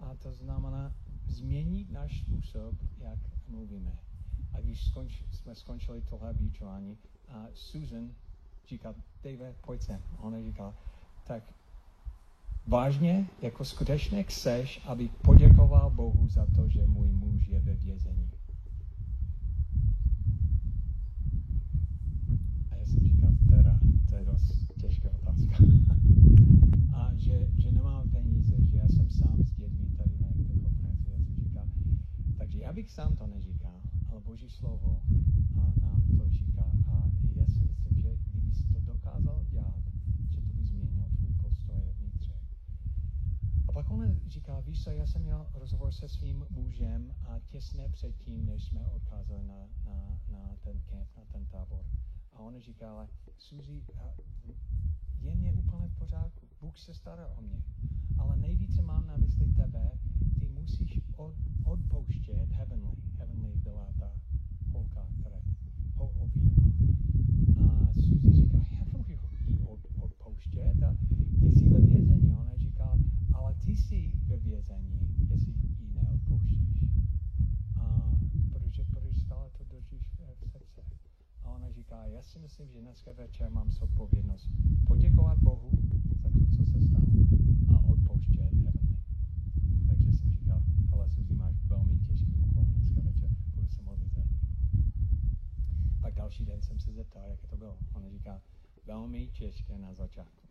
A 0.00 0.14
to 0.14 0.32
znamená 0.32 0.92
změnit 1.28 1.90
náš 1.90 2.20
způsob, 2.20 2.74
jak 2.98 3.18
mluvíme. 3.48 3.92
A 4.52 4.60
když 4.60 4.84
skonč, 4.84 5.22
jsme 5.30 5.54
skončili 5.54 6.00
tohle 6.02 6.32
vyučování, 6.32 6.98
a 7.28 7.46
Susan 7.54 8.10
říká, 8.68 8.94
Dave, 9.24 9.54
pojď 9.66 9.82
sem. 9.82 10.00
Ona 10.18 10.42
říká, 10.42 10.74
tak 11.26 11.42
vážně, 12.66 13.26
jako 13.42 13.64
skutečně 13.64 14.22
chceš, 14.22 14.80
aby 14.86 15.08
poděkoval 15.08 15.90
Bohu 15.90 16.28
za 16.28 16.46
to, 16.56 16.68
že 16.68 16.86
můj 16.86 17.08
muž 17.12 17.46
je 17.46 17.60
ve 17.60 17.74
vězení. 17.74 18.30
to 24.12 24.18
je 24.18 24.24
dost 24.24 24.71
těžká 24.82 25.08
otázka. 25.10 25.56
a 26.92 27.14
že, 27.14 27.48
že 27.58 27.72
nemám 27.72 28.10
peníze, 28.10 28.56
že 28.70 28.76
já 28.76 28.88
jsem 28.88 29.10
sám 29.10 29.44
s 29.44 29.52
dětmi 29.54 29.86
tady 29.96 30.18
na 30.20 30.28
té 30.28 30.70
konferenci, 30.82 31.50
já 31.54 31.66
jsem 31.66 31.98
takže 32.38 32.58
já 32.58 32.72
bych 32.72 32.90
sám 32.90 33.16
to 33.16 33.26
neříkal, 33.26 33.80
ale 34.08 34.20
Boží 34.20 34.50
slovo 34.50 35.02
a 35.56 35.80
nám 35.80 36.02
to 36.18 36.28
říká. 36.28 36.64
A 36.86 37.10
já 37.34 37.46
si 37.46 37.64
myslím, 37.64 38.02
že 38.02 38.16
kdyby 38.32 38.52
to 38.72 38.80
dokázal 38.80 39.44
dělat, 39.44 39.82
že 40.30 40.40
to 40.40 40.54
by 40.54 40.64
změnilo 40.64 41.06
tvůj 41.16 41.34
postoj 41.42 41.94
vnitřek. 41.98 42.42
A 43.68 43.72
pak 43.72 43.90
on 43.90 44.18
říká, 44.26 44.60
víš 44.60 44.84
co, 44.84 44.90
já 44.90 45.06
jsem 45.06 45.22
měl 45.22 45.46
rozhovor 45.54 45.92
se 45.92 46.08
svým 46.08 46.46
mužem 46.50 47.14
a 47.28 47.38
těsně 47.38 47.88
předtím, 47.88 48.46
než 48.46 48.64
jsme 48.64 48.86
odkázali 48.86 49.44
na, 49.44 49.68
na, 49.84 50.18
na 50.30 50.56
ten 50.60 50.82
kemp, 50.86 51.08
na 51.16 51.24
ten 51.24 51.46
tábor. 51.46 51.84
A 52.32 52.38
ona 52.38 52.58
říkala, 52.58 53.08
Suzy, 53.38 53.82
je 55.20 55.34
mě 55.34 55.52
úplně 55.52 55.88
v 55.88 55.98
pořádku, 55.98 56.46
Bůh 56.60 56.78
se 56.78 56.94
stará 56.94 57.28
o 57.28 57.42
mě, 57.42 57.62
ale 58.18 58.36
nejvíce 58.36 58.82
mám 58.82 59.06
na 59.06 59.16
mysli 59.16 59.48
tebe, 59.48 59.98
ty 60.38 60.48
musíš 60.48 61.00
od, 61.16 61.34
odpouštět 61.64 62.48
Heavenly. 62.50 62.96
Heavenly 63.18 63.52
byla 63.56 63.86
ta 63.98 64.12
holka, 64.72 65.06
která 65.20 65.36
ho 65.96 66.08
objímá. 66.08 66.52
A 67.64 67.92
Suzy 67.94 68.32
říká, 68.32 68.58
já 68.70 68.84
nemůžu 68.84 69.12
jí 69.46 69.60
od, 69.66 69.80
odpouštět 70.00 70.82
a 70.82 70.96
ty 71.40 71.52
jsi 71.52 71.68
ve 71.68 71.80
vězení. 71.80 72.32
Ona 72.32 72.56
říká, 72.56 72.98
ale 73.32 73.54
ty 73.54 73.76
jsi 73.76 74.12
ve 74.26 74.36
vězení, 74.36 75.26
jestli 75.30 75.52
jí 75.52 75.92
neodpouštíš. 75.94 76.84
A 77.76 78.12
protože, 78.52 78.84
protože 78.84 79.20
stále 79.20 79.50
to 79.50 79.64
držíš 79.64 80.02
v, 80.02 80.46
v 80.46 80.50
srdce. 80.50 80.82
A 81.44 81.48
ona 81.50 81.70
říká, 81.70 82.06
já 82.06 82.22
si 82.22 82.38
myslím, 82.52 82.68
že 82.68 82.80
dneska 82.80 83.12
večer 83.12 83.50
mám 83.50 83.70
odpovědnost 83.80 84.50
poděkovat 84.86 85.38
Bohu 85.38 85.70
za 86.22 86.30
to, 86.30 86.38
co 86.56 86.64
se 86.66 86.80
stalo 86.80 87.06
a 87.74 87.88
odpouštět 87.88 88.52
Heavenly. 88.54 88.96
Takže 89.88 90.12
jsem 90.12 90.32
říkal, 90.32 90.62
hele 90.90 91.10
Suzy, 91.10 91.34
máš 91.34 91.54
velmi 91.64 91.98
těžký 91.98 92.34
úkol 92.34 92.64
dneska 92.64 93.00
večer, 93.00 93.30
budu 93.54 93.68
se 93.68 93.82
modlit 93.82 94.12
za 94.12 94.22
Pak 96.00 96.14
další 96.14 96.44
den 96.44 96.62
jsem 96.62 96.80
se 96.80 96.92
zeptal, 96.92 97.30
jak 97.30 97.46
to 97.46 97.56
bylo. 97.56 97.78
Ona 97.92 98.08
říká, 98.08 98.40
velmi 98.86 99.26
těžké 99.26 99.78
na 99.78 99.94
začátku. 99.94 100.48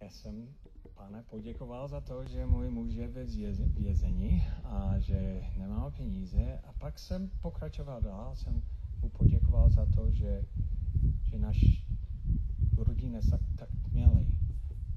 Já 0.00 0.10
jsem, 0.10 0.54
pane, 0.94 1.22
poděkoval 1.22 1.88
za 1.88 2.00
to, 2.00 2.24
že 2.24 2.46
můj 2.46 2.70
muž 2.70 2.92
je 2.92 3.08
ve 3.08 3.24
vězení 3.66 4.42
a 4.64 4.98
že 4.98 5.42
nemá 5.56 5.90
peníze. 5.90 6.58
A 6.64 6.72
pak 6.72 6.98
jsem 6.98 7.30
pokračoval 7.40 8.00
dál, 8.00 8.36
jsem 8.36 8.62
mu 9.02 9.08
poděkoval 9.08 9.70
za 9.70 9.86
to, 9.86 10.10
že, 10.10 10.44
že 11.22 11.38
náš 11.38 11.86
rodina 12.76 13.20
tak, 13.30 13.40
tak 13.56 13.68
měli, 13.92 14.26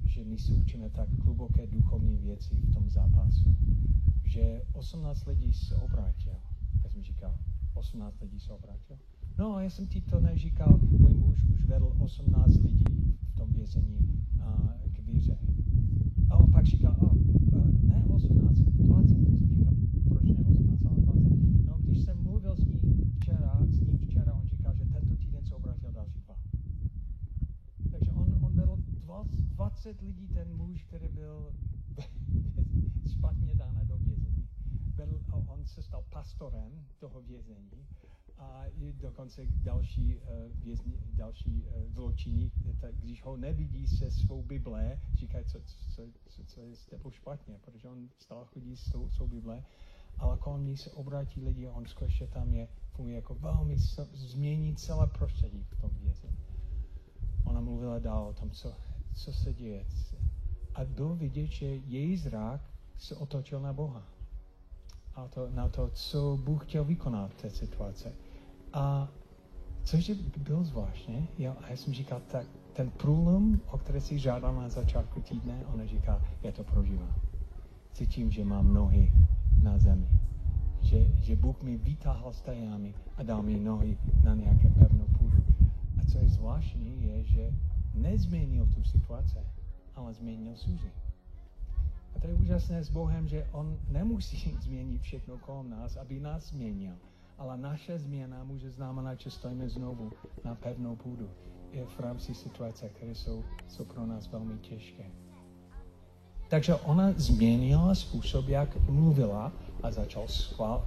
že 0.04 0.24
my 0.24 0.38
se 0.38 0.54
učíme 0.54 0.90
tak 0.90 1.08
hluboké 1.18 1.66
duchovní 1.66 2.18
věci 2.18 2.54
v 2.54 2.72
tom 2.72 2.90
zápasu, 2.90 3.56
že 4.24 4.62
18 4.72 5.26
lidí 5.26 5.52
se 5.52 5.76
obrátil. 5.76 6.32
Já 6.84 6.90
jsem 6.90 7.02
říkal, 7.02 7.34
18 7.74 8.20
lidí 8.20 8.40
se 8.40 8.52
obrátil. 8.52 8.96
No, 9.38 9.60
já 9.60 9.70
jsem 9.70 9.86
ti 9.86 10.00
to 10.00 10.20
neříkal, 10.20 10.80
můj 10.98 11.14
muž 11.14 11.44
už 11.44 11.64
vedl 11.64 11.92
18 11.98 12.56
lidí 12.56 12.84
v 13.22 13.34
tom 13.34 13.52
vězení 13.52 13.98
uh, 14.34 14.92
k 14.92 14.98
víře. 14.98 15.38
A 16.30 16.36
on 16.36 16.52
pak 16.52 16.66
říkal, 16.66 16.96
oh, 17.00 17.14
ne 17.82 18.04
18, 18.08 18.54
20. 18.58 19.18
Já 19.18 19.36
jsem 19.36 19.48
říkal, 19.48 19.72
proč 20.08 20.24
ne 20.24 20.44
18, 20.48 20.86
ale 20.86 21.00
20? 21.00 21.66
No, 21.66 21.78
když 21.78 22.04
jsem 22.04 22.22
mluvil 22.22 22.56
s 22.56 22.66
ním 22.66 23.12
včera, 23.20 23.58
s 23.68 23.80
ním 23.80 23.98
včera, 23.98 24.34
on 24.34 24.48
říkal, 24.48 24.74
že 24.76 24.84
tento 24.84 25.16
týden 25.16 25.44
se 25.44 25.54
obrátil 25.54 25.92
další 25.92 26.20
dva. 26.20 26.36
Takže 27.90 28.12
on, 28.12 28.38
on 28.40 28.54
byl 28.54 28.78
20 29.86 30.02
lidí, 30.02 30.28
ten 30.28 30.56
muž, 30.56 30.84
který 30.84 31.08
byl 31.08 31.52
špatně 33.12 33.54
dána 33.54 33.84
do 33.84 33.96
vězení. 33.96 34.48
Byl, 34.96 35.22
on 35.46 35.66
se 35.66 35.82
stal 35.82 36.04
pastorem 36.10 36.86
toho 36.98 37.22
vězení 37.22 37.86
a 38.38 38.64
dokonce 38.92 39.46
další, 39.46 40.16
uh, 40.16 40.22
vězni, 40.62 40.98
další 41.14 41.62
uh, 41.62 41.92
zločinní, 41.92 42.52
tak 42.80 42.94
když 42.94 43.24
ho 43.24 43.36
nevidí 43.36 43.86
se 43.86 44.10
svou 44.10 44.42
Bible, 44.42 45.00
říkají, 45.14 45.44
co, 45.44 45.60
co, 45.94 46.02
co, 46.28 46.44
co 46.44 46.60
je 46.60 46.76
s 46.76 46.86
tebou 46.86 47.10
špatně, 47.10 47.58
protože 47.58 47.88
on 47.88 48.08
stále 48.18 48.44
chodí 48.46 48.76
s 48.76 48.90
tou 48.92 49.10
svou 49.10 49.28
Bible 49.28 49.64
ale 50.18 50.38
kolem 50.38 50.64
ní 50.64 50.76
se 50.76 50.90
obrátí 50.90 51.42
lidi 51.42 51.66
a 51.66 51.72
on 51.72 51.86
skutečně 51.86 52.26
tam 52.26 52.54
je, 52.54 52.68
funguje 52.92 53.16
jako 53.16 53.34
velmi 53.34 53.78
změní 54.12 54.76
celé 54.76 55.06
prostředí 55.06 55.66
v 55.70 55.80
tom 55.80 55.90
vězení. 56.00 56.38
Ona 57.44 57.60
mluvila 57.60 57.98
dál 57.98 58.28
o 58.28 58.32
tom, 58.32 58.50
co, 58.50 58.74
co 59.16 59.32
se 59.32 59.54
děje. 59.54 59.84
A 60.74 60.84
bylo 60.84 61.16
vidět, 61.16 61.46
že 61.46 61.66
její 61.66 62.16
zrak 62.16 62.60
se 62.98 63.16
otočil 63.16 63.60
na 63.60 63.72
Boha. 63.72 64.02
A 65.14 65.28
to, 65.28 65.50
na 65.50 65.68
to, 65.68 65.90
co 65.90 66.38
Bůh 66.44 66.64
chtěl 66.64 66.84
vykonat 66.84 67.30
v 67.30 67.42
té 67.42 67.50
situaci. 67.50 68.08
A 68.72 69.08
což 69.82 70.10
bylo 70.36 70.64
zvláštně, 70.64 71.28
jo, 71.38 71.54
a 71.60 71.70
já 71.70 71.76
jsem 71.76 71.94
říkal, 71.94 72.20
tak 72.30 72.46
ten 72.72 72.90
průlom, 72.90 73.60
o 73.70 73.78
který 73.78 74.00
si 74.00 74.18
žádal 74.18 74.54
na 74.54 74.68
začátku 74.68 75.20
týdne, 75.20 75.64
ona 75.74 75.86
říká, 75.86 76.22
já 76.42 76.52
to 76.52 76.64
prožívám. 76.64 77.14
Cítím, 77.92 78.30
že 78.30 78.44
mám 78.44 78.74
nohy 78.74 79.12
na 79.62 79.78
zemi. 79.78 80.08
Že, 80.80 81.08
že 81.14 81.36
Bůh 81.36 81.62
mi 81.62 81.76
vytáhl 81.76 82.32
z 82.32 82.42
té 82.42 82.56
jámy 82.56 82.94
a 83.16 83.22
dal 83.22 83.42
mi 83.42 83.60
nohy 83.60 83.98
na 84.24 84.34
nějaké 84.34 84.68
pevnou 84.68 85.06
půdu. 85.18 85.44
A 86.00 86.04
co 86.04 86.18
je 86.18 86.28
zvláštní, 86.28 87.02
je, 87.02 87.24
že 87.24 87.52
nezměnil 87.96 88.66
tu 88.66 88.84
situaci, 88.84 89.38
ale 89.94 90.14
změnil 90.14 90.56
Suzy. 90.56 90.90
A 92.16 92.20
to 92.20 92.26
je 92.26 92.34
úžasné 92.34 92.84
s 92.84 92.90
Bohem, 92.90 93.28
že 93.28 93.46
On 93.52 93.78
nemusí 93.88 94.56
změnit 94.60 95.02
všechno 95.02 95.38
kolem 95.38 95.70
nás, 95.70 95.96
aby 95.96 96.20
nás 96.20 96.48
změnil. 96.48 96.92
Ale 97.38 97.56
naše 97.56 97.98
změna 97.98 98.44
může 98.44 98.70
znamenat, 98.70 99.20
že 99.20 99.30
stojíme 99.30 99.68
znovu 99.68 100.12
na 100.44 100.54
pevnou 100.54 100.96
půdu. 100.96 101.28
Je 101.72 101.86
v 101.86 102.00
rámci 102.00 102.34
situace, 102.34 102.88
které 102.88 103.14
jsou, 103.14 103.44
jsou 103.68 103.84
pro 103.84 104.06
nás 104.06 104.28
velmi 104.28 104.58
těžké. 104.58 105.04
Takže 106.48 106.74
ona 106.74 107.12
změnila 107.16 107.94
způsob, 107.94 108.48
jak 108.48 108.88
mluvila 108.88 109.52
a 109.82 109.90
začal 109.90 110.26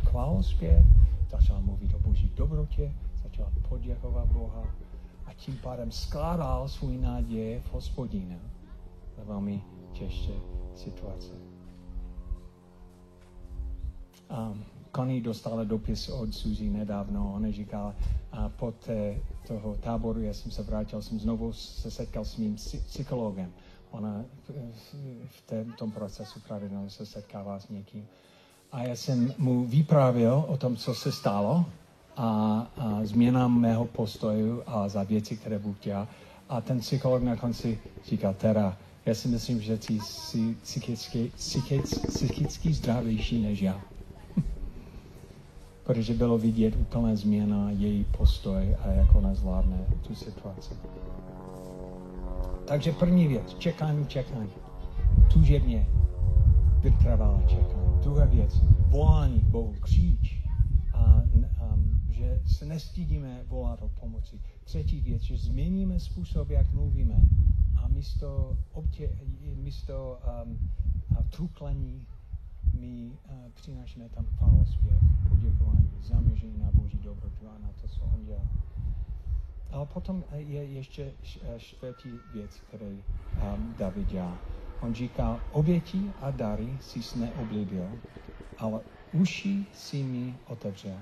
chválospěv, 0.06 0.86
začala 1.30 1.60
mluvit 1.60 1.94
o 1.94 2.00
boží 2.00 2.32
dobrotě, 2.36 2.94
začala 3.24 3.52
poděkovat 3.70 4.28
Boha 4.28 4.64
a 5.30 5.34
tím 5.34 5.58
pádem 5.64 5.92
skládal 5.92 6.68
svůj 6.68 6.98
naděje 6.98 7.60
v 7.60 7.74
hospodina 7.74 8.36
ve 9.18 9.24
velmi 9.24 9.64
těžké 9.94 10.34
situace. 10.76 11.32
Um, 14.32 14.64
Connie 14.96 15.22
dostala 15.22 15.64
dopis 15.64 16.10
od 16.10 16.34
Suzy 16.34 16.70
nedávno. 16.70 17.34
Ona 17.36 17.52
říkala, 17.52 17.96
a 18.32 18.50
po 18.50 18.72
té, 18.72 19.22
toho 19.48 19.76
táboru, 19.76 20.22
já 20.22 20.34
jsem 20.34 20.52
se 20.52 20.64
vrátil, 20.64 21.02
jsem 21.02 21.20
znovu 21.20 21.54
se 21.54 21.92
setkal 21.92 22.26
s 22.26 22.38
mým 22.38 22.56
psychologem 22.56 23.54
ona 23.92 24.26
v, 24.48 24.94
v 25.32 25.76
tom 25.78 25.92
procesu 25.92 26.40
pravidelně 26.48 26.90
se 26.90 27.06
setkává 27.06 27.60
s 27.60 27.70
někým. 27.70 28.08
a 28.72 28.84
já 28.84 28.96
jsem 28.96 29.34
mu 29.38 29.66
vyprávěl 29.66 30.46
o 30.48 30.58
tom, 30.58 30.76
co 30.76 30.96
se 30.96 31.12
stalo 31.12 31.66
a, 32.18 32.68
a 32.78 33.00
změna 33.04 33.48
mého 33.48 33.86
postoju 33.86 34.64
a 34.68 34.90
za 34.90 35.04
věci, 35.04 35.38
které 35.38 35.60
Bůh 35.60 35.76
dělá. 35.80 36.08
A 36.50 36.62
ten 36.62 36.80
psycholog 36.80 37.24
na 37.24 37.36
konci 37.36 37.80
říkal, 38.06 38.34
teda, 38.34 38.78
já 39.06 39.16
si 39.16 39.28
myslím, 39.28 39.62
že 39.62 39.78
ty 39.78 40.00
jsi 40.00 40.56
psychicky, 40.64 41.32
psychicky, 41.36 42.08
psychicky 42.08 42.74
zdravější 42.74 43.42
než 43.42 43.62
já. 43.62 43.82
Protože 45.84 46.14
bylo 46.14 46.38
vidět 46.38 46.76
úplná 46.76 47.16
změna 47.16 47.72
její 47.72 48.06
postoj 48.18 48.76
a 48.82 48.88
jak 48.88 49.16
ona 49.16 49.36
zvládne 49.36 49.78
tu 50.08 50.16
situaci. 50.16 50.74
Takže 52.66 52.92
první 52.92 53.28
věc, 53.28 53.56
čekání, 53.60 54.08
čekání. 54.08 54.50
Tužebně 55.34 55.88
vytrvalé 56.80 57.44
čekání. 57.48 58.00
Druhá 58.04 58.26
věc, 58.26 58.62
volání 58.88 59.40
Bohu, 59.40 59.74
kříč. 59.82 60.44
A, 60.94 61.22
že 62.20 62.42
se 62.46 62.66
nestydíme 62.66 63.44
volat 63.48 63.82
o 63.82 63.90
pomoci. 63.90 64.40
Třetí 64.64 65.02
věc, 65.02 65.22
že 65.22 65.38
změníme 65.38 66.00
způsob, 66.00 66.50
jak 66.50 66.72
mluvíme. 66.74 67.22
A 67.84 67.88
místo, 67.88 68.58
obtě, 68.72 69.10
místo 69.56 70.20
um, 70.46 70.70
truklení 71.30 72.06
my 72.74 73.12
uh, 73.12 73.52
přinášíme 73.54 74.10
tam 74.10 74.26
chválospěv, 74.26 75.00
poděkování, 75.30 75.90
zaměření 76.02 76.60
na 76.60 76.72
Boží 76.74 76.98
dobrotu 76.98 77.48
a 77.56 77.58
na 77.60 77.70
to, 77.82 77.88
co 77.88 78.02
On 78.02 78.26
dělá. 78.26 78.48
Ale 79.72 79.86
potom 79.86 80.24
je 80.36 80.64
ještě 80.64 81.12
čtvrtý 81.58 82.10
věc, 82.34 82.52
který 82.68 83.04
um, 83.56 83.76
David 83.80 84.08
dělá. 84.08 84.38
On 84.82 84.94
říká, 84.94 85.40
oběti 85.52 86.12
a 86.22 86.32
dary 86.32 86.78
si 86.82 87.20
neoblíbil, 87.20 87.90
ale 88.58 88.82
uši 89.14 89.66
si 89.74 90.04
mi 90.04 90.36
otevřel. 90.48 90.98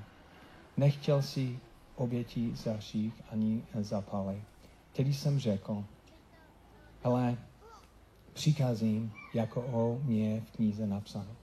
Nechtěl 0.77 1.21
si 1.21 1.59
oběti 1.95 2.55
za 2.55 2.73
hřích 2.73 3.13
ani 3.31 3.63
zapály. 3.79 4.41
Tedy 4.93 5.13
jsem 5.13 5.39
řekl, 5.39 5.85
ale 7.03 7.37
přikazím, 8.33 9.11
jako 9.33 9.61
o 9.61 9.99
mě 10.03 10.41
v 10.41 10.51
knize 10.51 10.87
napsáno. 10.87 11.35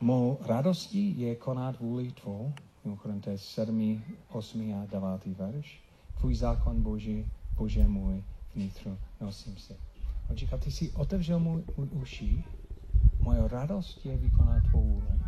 Mou 0.00 0.38
radostí 0.46 1.20
je 1.20 1.36
konat 1.36 1.80
vůli 1.80 2.12
tvou, 2.12 2.52
mimochodem 2.84 3.20
to 3.20 3.30
je 3.30 3.38
7., 3.38 4.02
8. 4.28 4.74
a 4.74 4.86
9. 4.86 5.38
verš, 5.38 5.82
tvůj 6.20 6.34
zákon 6.34 6.82
Boží, 6.82 7.26
Bože 7.56 7.88
můj, 7.88 8.24
vnitru 8.54 8.98
nosím 9.20 9.56
se. 9.56 9.76
On 10.30 10.36
říká, 10.36 10.56
ty 10.58 10.70
jsi 10.70 10.90
otevřel 10.90 11.38
můj, 11.38 11.62
můj 11.76 11.88
uši, 11.92 12.44
moje 13.20 13.48
radost 13.48 14.06
je 14.06 14.16
vykonat 14.16 14.62
tvou 14.70 14.82
vůli. 14.82 15.25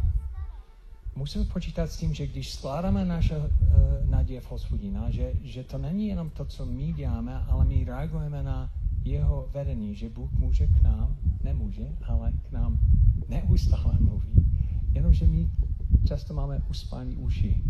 Musíme 1.19 1.45
počítat 1.45 1.91
s 1.91 1.97
tím, 1.97 2.15
že 2.15 2.27
když 2.27 2.53
skládáme 2.53 3.05
naše 3.05 3.39
uh, 3.39 3.47
naděje 4.11 4.41
v 4.41 4.51
hospodina, 4.51 5.11
že, 5.11 5.33
že 5.43 5.65
to 5.65 5.79
není 5.79 6.09
jenom 6.09 6.31
to, 6.31 6.45
co 6.45 6.67
my 6.67 6.93
děláme, 6.93 7.35
ale 7.35 7.65
my 7.65 7.85
reagujeme 7.85 8.43
na 8.43 8.71
jeho 9.05 9.49
vedení, 9.53 9.95
že 9.95 10.09
Bůh 10.09 10.33
může 10.33 10.67
k 10.67 10.83
nám, 10.83 11.17
nemůže, 11.43 11.89
ale 12.07 12.33
k 12.33 12.53
nám 12.53 12.79
neustále 13.29 13.99
mluví. 14.01 14.47
Jenomže 14.93 15.27
my 15.27 15.51
často 16.05 16.35
máme 16.35 16.63
uspaný 16.71 17.17
uši. 17.17 17.63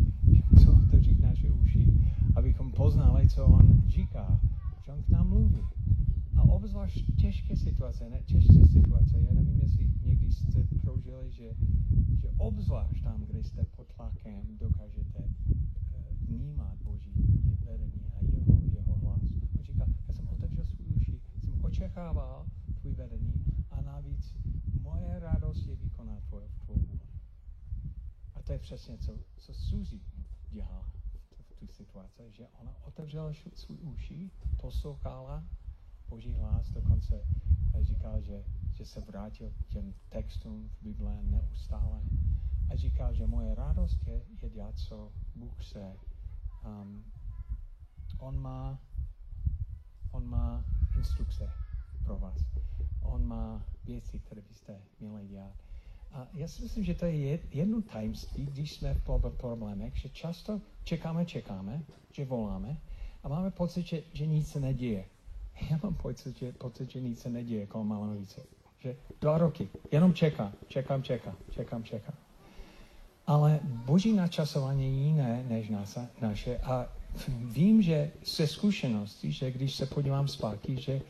Co 0.64 0.72
otevřít 0.72 1.20
naše 1.20 1.50
uši, 1.50 1.86
abychom 2.36 2.72
poznali, 2.72 3.28
co 3.28 3.46
on 3.46 3.82
říká, 3.86 4.40
že 4.84 4.92
on 4.92 5.02
k 5.02 5.08
nám 5.08 5.28
mluví. 5.28 5.58
A 6.36 6.42
obzvlášť 6.68 7.16
těžké 7.16 7.56
situace, 7.56 8.10
ne 8.10 8.22
těžké 8.22 8.66
situace, 8.66 9.20
já 9.20 9.32
nevím, 9.32 9.60
jestli 9.60 9.88
někdy 10.04 10.32
jste 10.32 10.62
prožili, 10.82 11.32
že, 11.32 11.56
že 12.20 12.30
obzvlášť 12.36 13.02
tam, 13.02 13.24
kde 13.24 13.44
jste 13.44 13.64
pod 13.64 13.88
tlakem, 13.88 14.58
dokážete 14.58 15.18
uh, 15.18 15.56
vnímat 16.20 16.78
Boží 16.82 17.12
vedení 17.64 18.12
a 18.12 18.18
jeho, 18.22 18.60
jeho 18.74 18.96
hlas. 18.96 19.22
On 19.58 19.64
říká, 19.64 19.86
já 20.08 20.14
jsem 20.14 20.28
otevřel 20.28 20.64
svůj 20.64 20.86
uši, 20.96 21.20
jsem 21.40 21.64
očekával 21.64 22.46
tvůj 22.80 22.94
vedení 22.94 23.32
a 23.70 23.80
navíc 23.80 24.34
moje 24.80 25.18
radost 25.18 25.66
je 25.66 25.76
vykonat 25.76 26.22
tvou 26.64 26.76
vůli. 26.76 27.08
A 28.34 28.42
to 28.42 28.52
je 28.52 28.58
přesně, 28.58 28.98
co, 28.98 29.18
co 29.36 29.54
Suzy 29.54 30.00
dělá 30.50 30.88
v 31.40 31.52
tu 31.52 31.66
situaci, 31.66 32.22
že 32.30 32.48
ona 32.60 32.76
otevřela 32.84 33.32
svůj 33.54 33.78
uši, 33.80 34.30
poslouchala 34.60 35.44
Boží 36.08 36.32
hlas, 36.32 36.70
dokonce 36.70 37.24
říkal, 37.82 38.20
že, 38.20 38.44
že 38.72 38.84
se 38.86 39.00
vrátil 39.00 39.50
k 39.50 39.72
těm 39.72 39.94
textům 40.08 40.68
v 40.68 40.82
Bible 40.82 41.18
neustále. 41.22 42.00
A 42.70 42.76
říkal, 42.76 43.14
že 43.14 43.26
moje 43.26 43.54
radost 43.54 44.06
je, 44.06 44.22
je 44.42 44.50
dělat, 44.50 44.78
co 44.78 45.12
Bůh 45.34 45.64
se. 45.64 45.96
Um, 46.64 47.04
on 48.18 48.38
má 48.38 48.78
on 50.12 50.26
má 50.26 50.64
instrukce 50.96 51.50
pro 52.04 52.18
vás. 52.18 52.38
On 53.02 53.26
má 53.26 53.62
věci, 53.84 54.18
které 54.18 54.40
byste 54.48 54.80
měli 55.00 55.26
dělat. 55.28 55.54
A 56.12 56.26
já 56.34 56.48
si 56.48 56.62
myslím, 56.62 56.84
že 56.84 56.94
to 56.94 57.04
je 57.06 57.38
jedno 57.52 57.82
tajemství, 57.82 58.46
když 58.46 58.72
jsme 58.72 58.94
v 58.94 59.30
problémech, 59.36 59.96
že 59.96 60.08
často 60.08 60.60
čekáme, 60.84 61.24
čekáme, 61.26 61.82
že 62.12 62.24
voláme 62.24 62.80
a 63.22 63.28
máme 63.28 63.50
pocit, 63.50 63.86
že, 63.86 64.02
že 64.12 64.26
nic 64.26 64.48
se 64.48 64.60
neděje. 64.60 65.04
Já 65.70 65.78
mám 65.82 65.94
pocit, 65.94 66.38
že, 66.38 66.52
pocit, 66.52 66.90
že 66.90 67.00
nic 67.00 67.20
se 67.20 67.30
neděje 67.30 67.66
kolem 67.66 67.86
Malanovice. 67.86 68.40
Že 68.78 68.96
dva 69.20 69.38
roky, 69.38 69.68
jenom 69.92 70.14
čekám, 70.14 70.52
čekám, 70.68 71.02
čekám, 71.02 71.36
čekám, 71.50 71.84
čekám. 71.84 72.14
Ale 73.26 73.60
boží 73.62 74.12
načasování 74.12 74.84
je 74.84 75.06
jiné 75.06 75.44
než 75.48 75.68
naše, 75.68 76.08
naše 76.20 76.58
a 76.58 76.88
vím, 77.28 77.82
že 77.82 78.10
se 78.22 78.46
zkušenosti, 78.46 79.32
že 79.32 79.50
když 79.50 79.74
se 79.74 79.86
podívám 79.86 80.28
zpátky, 80.28 80.76
že, 80.76 81.00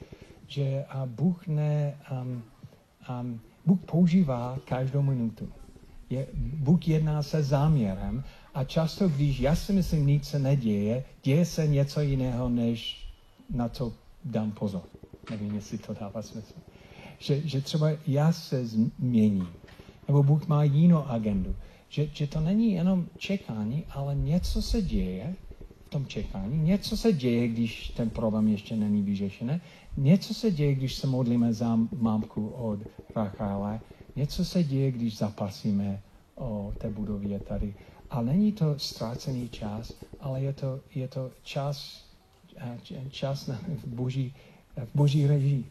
že 0.47 0.85
a 0.89 1.07
Bůh 1.07 1.47
ne, 1.47 2.01
um, 2.23 2.43
um, 3.21 3.41
Bůh 3.67 3.81
používá 3.81 4.59
každou 4.65 5.03
minutu. 5.03 5.53
Je, 6.11 6.27
Bůh 6.35 6.89
jedná 6.89 7.23
se 7.23 7.43
záměrem 7.43 8.25
a 8.55 8.65
často, 8.65 9.09
když 9.09 9.41
já 9.41 9.55
si 9.55 9.73
myslím, 9.73 10.07
nic 10.07 10.29
se 10.29 10.39
neděje, 10.39 11.05
děje 11.23 11.45
se 11.45 11.67
něco 11.67 12.01
jiného, 12.01 12.49
než 12.49 13.07
na 13.51 13.69
to 13.69 13.93
dám 14.25 14.53
pozor. 14.53 14.83
Nevím, 15.31 15.55
jestli 15.55 15.79
to 15.79 15.95
dává 15.95 16.23
smysl. 16.23 16.55
Že, 17.19 17.41
že 17.49 17.61
třeba 17.61 17.89
já 18.07 18.33
se 18.33 18.67
změním, 18.67 19.49
nebo 20.09 20.23
Bůh 20.23 20.47
má 20.47 20.63
jinou 20.65 21.05
agendu. 21.07 21.57
Že, 21.89 22.07
že 22.13 22.27
to 22.27 22.41
není 22.41 22.73
jenom 22.73 23.07
čekání, 23.19 23.85
ale 23.91 24.15
něco 24.15 24.63
se 24.63 24.83
děje 24.83 25.35
v 25.87 25.91
tom 25.91 26.07
čekání, 26.07 26.59
něco 26.59 26.97
se 26.97 27.13
děje, 27.13 27.49
když 27.49 27.89
ten 27.89 28.11
problém 28.11 28.49
ještě 28.49 28.77
není 28.77 29.03
vyřešený, 29.03 29.61
něco 29.97 30.35
se 30.35 30.51
děje, 30.51 30.75
když 30.75 30.95
se 30.95 31.07
modlíme 31.07 31.53
za 31.53 31.79
mámku 32.01 32.49
od 32.49 32.81
Rachále, 33.17 33.81
něco 34.17 34.45
se 34.45 34.65
děje, 34.65 34.93
když 34.93 35.19
zapasíme 35.19 36.03
o 36.35 36.73
té 36.79 36.91
budově 36.91 37.41
tady. 37.41 37.75
A 38.11 38.23
není 38.23 38.53
to 38.53 38.79
ztrácený 38.79 39.49
čas, 39.49 39.93
ale 40.21 40.41
je 40.43 40.53
to, 40.53 40.81
je 40.95 41.09
to 41.09 41.31
čas 41.43 42.08
čas 43.11 43.49
v, 43.49 43.87
boží, 43.87 44.35
v 44.85 44.95
boží 44.95 45.27
režii. 45.27 45.65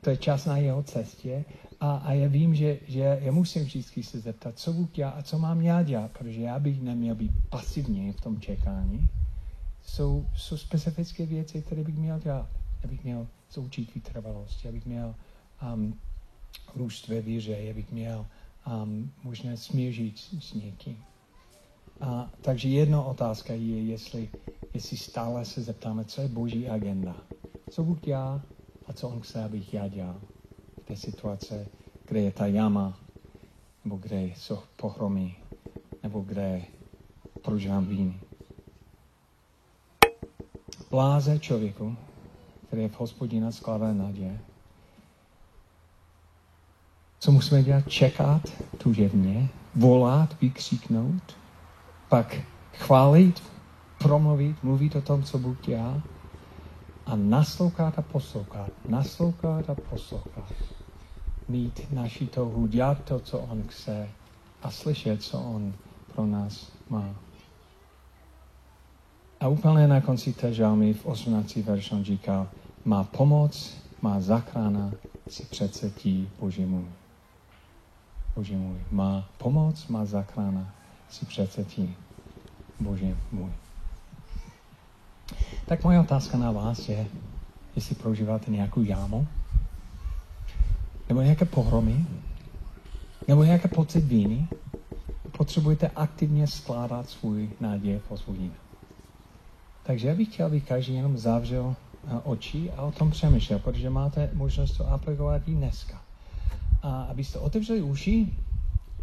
To 0.00 0.10
je 0.10 0.16
čas 0.16 0.46
na 0.46 0.56
jeho 0.56 0.82
cestě 0.82 1.44
a, 1.80 1.96
a 1.96 2.12
já 2.12 2.28
vím, 2.28 2.54
že, 2.54 2.78
že 2.88 3.18
já 3.22 3.32
musím 3.32 3.64
vždycky 3.64 4.02
se 4.02 4.20
zeptat, 4.20 4.58
co 4.58 4.72
Bůh 4.72 4.90
dělá 4.90 5.10
a 5.10 5.22
co 5.22 5.38
mám 5.38 5.60
já 5.60 5.82
dělat, 5.82 6.10
protože 6.18 6.40
já 6.40 6.58
bych 6.58 6.82
neměl 6.82 7.14
být 7.14 7.32
pasivně 7.50 8.12
v 8.12 8.20
tom 8.20 8.40
čekání. 8.40 9.08
Jsou, 9.86 10.26
jsou 10.36 10.56
specifické 10.56 11.26
věci, 11.26 11.62
které 11.62 11.84
bych 11.84 11.94
měl 11.94 12.20
dělat. 12.20 12.48
Já 12.82 12.88
bych 12.88 13.04
měl 13.04 13.26
zoučit 13.52 13.94
vytrvalost, 13.94 14.64
já 14.64 14.72
bych 14.72 14.86
měl 14.86 15.14
um, 15.74 15.98
růst 16.74 17.08
ve 17.08 17.20
víře, 17.20 17.52
já 17.52 17.74
bych 17.74 17.92
měl 17.92 18.26
um, 18.66 19.12
možná 19.24 19.56
smířit 19.56 20.18
s 20.18 20.54
někým. 20.54 20.96
A, 22.00 22.30
takže 22.40 22.68
jedna 22.68 23.02
otázka 23.02 23.52
je, 23.52 23.82
jestli, 23.82 24.28
jestli 24.74 24.96
stále 24.96 25.44
se 25.44 25.62
zeptáme, 25.62 26.04
co 26.04 26.20
je 26.20 26.28
boží 26.28 26.68
agenda. 26.68 27.16
Co 27.70 27.84
Bůh 27.84 28.00
dělá 28.00 28.42
a 28.86 28.92
co 28.92 29.08
On 29.08 29.20
chce, 29.20 29.44
abych 29.44 29.74
já 29.74 29.88
dělal 29.88 30.20
v 30.82 30.84
té 30.84 30.96
situace, 30.96 31.66
kde 32.08 32.20
je 32.20 32.32
ta 32.32 32.46
jama, 32.46 32.98
nebo 33.84 33.96
kde 33.96 34.22
jsou 34.22 34.58
pohromy, 34.76 35.36
nebo 36.02 36.20
kde 36.20 36.62
prožívám 37.42 37.86
víny. 37.86 38.20
Bláze 40.90 41.38
člověku, 41.38 41.96
který 42.66 42.82
je 42.82 42.88
v 42.88 43.00
hospodina 43.00 43.52
skládá 43.52 43.92
naděje. 43.92 44.40
Co 47.18 47.32
musíme 47.32 47.62
dělat? 47.62 47.88
Čekat 47.88 48.42
tužebně, 48.78 49.48
volat, 49.74 50.40
vykříknout, 50.40 51.36
pak 52.08 52.36
chválit, 52.74 53.42
promluvit, 53.98 54.62
mluvit 54.62 54.96
o 54.96 55.00
tom, 55.00 55.22
co 55.22 55.38
Bůh 55.38 55.60
dělá 55.60 56.02
a 57.06 57.16
naslouchat 57.16 57.98
a 57.98 58.02
poslouchat, 58.02 58.70
naslouchat 58.88 59.70
a 59.70 59.74
poslouchat. 59.74 60.52
Mít 61.48 61.92
naši 61.92 62.26
touhu, 62.26 62.66
dělat 62.66 63.04
to, 63.04 63.20
co 63.20 63.38
On 63.38 63.62
chce 63.68 64.08
a 64.62 64.70
slyšet, 64.70 65.22
co 65.22 65.40
on 65.40 65.74
pro 66.14 66.26
nás 66.26 66.72
má. 66.90 67.14
A 69.40 69.48
úplně 69.48 69.88
na 69.88 70.00
konci 70.00 70.32
té 70.32 70.54
žalmy 70.54 70.94
v 70.94 71.06
18. 71.06 71.56
verši 71.56 71.94
on 71.94 72.04
říkal, 72.04 72.48
má 72.84 73.04
pomoc, 73.04 73.76
má 74.02 74.20
zachrana 74.20 74.92
si 75.28 75.44
přece 75.44 75.90
tí, 75.90 76.28
Boží 76.40 76.64
můj. 76.64 76.84
Bože 78.36 78.56
můj, 78.56 78.78
má 78.90 79.28
pomoc, 79.38 79.86
má 79.86 80.04
zachrana 80.04 80.74
si 81.10 81.26
přece 81.26 81.64
tí, 81.64 81.94
Bože 82.80 83.16
můj. 83.32 83.50
Tak 85.66 85.84
moje 85.84 86.00
otázka 86.00 86.38
na 86.38 86.50
vás 86.50 86.88
je, 86.88 87.06
jestli 87.76 87.94
prožíváte 87.94 88.50
nějakou 88.50 88.82
jámu, 88.82 89.26
nebo 91.08 91.22
nějaké 91.22 91.44
pohromy, 91.44 92.06
nebo 93.28 93.44
nějaké 93.44 93.68
pocit 93.68 94.00
víny, 94.00 94.48
potřebujete 95.36 95.88
aktivně 95.96 96.46
skládat 96.46 97.08
svůj 97.08 97.50
naděje 97.60 97.98
v 97.98 98.10
hospodina. 98.10 98.54
Takže 99.82 100.08
já 100.08 100.14
bych 100.14 100.28
chtěl, 100.32 100.46
aby 100.46 100.60
každý 100.60 100.94
jenom 100.94 101.18
zavřel 101.18 101.76
eh, 101.76 102.20
oči 102.24 102.70
a 102.76 102.82
o 102.82 102.92
tom 102.92 103.10
přemýšlel, 103.10 103.58
protože 103.58 103.90
máte 103.90 104.30
možnost 104.32 104.76
to 104.76 104.92
aplikovat 104.92 105.42
i 105.48 105.54
dneska. 105.54 106.02
A 106.82 107.02
abyste 107.02 107.38
otevřeli 107.38 107.82
uši 107.82 108.34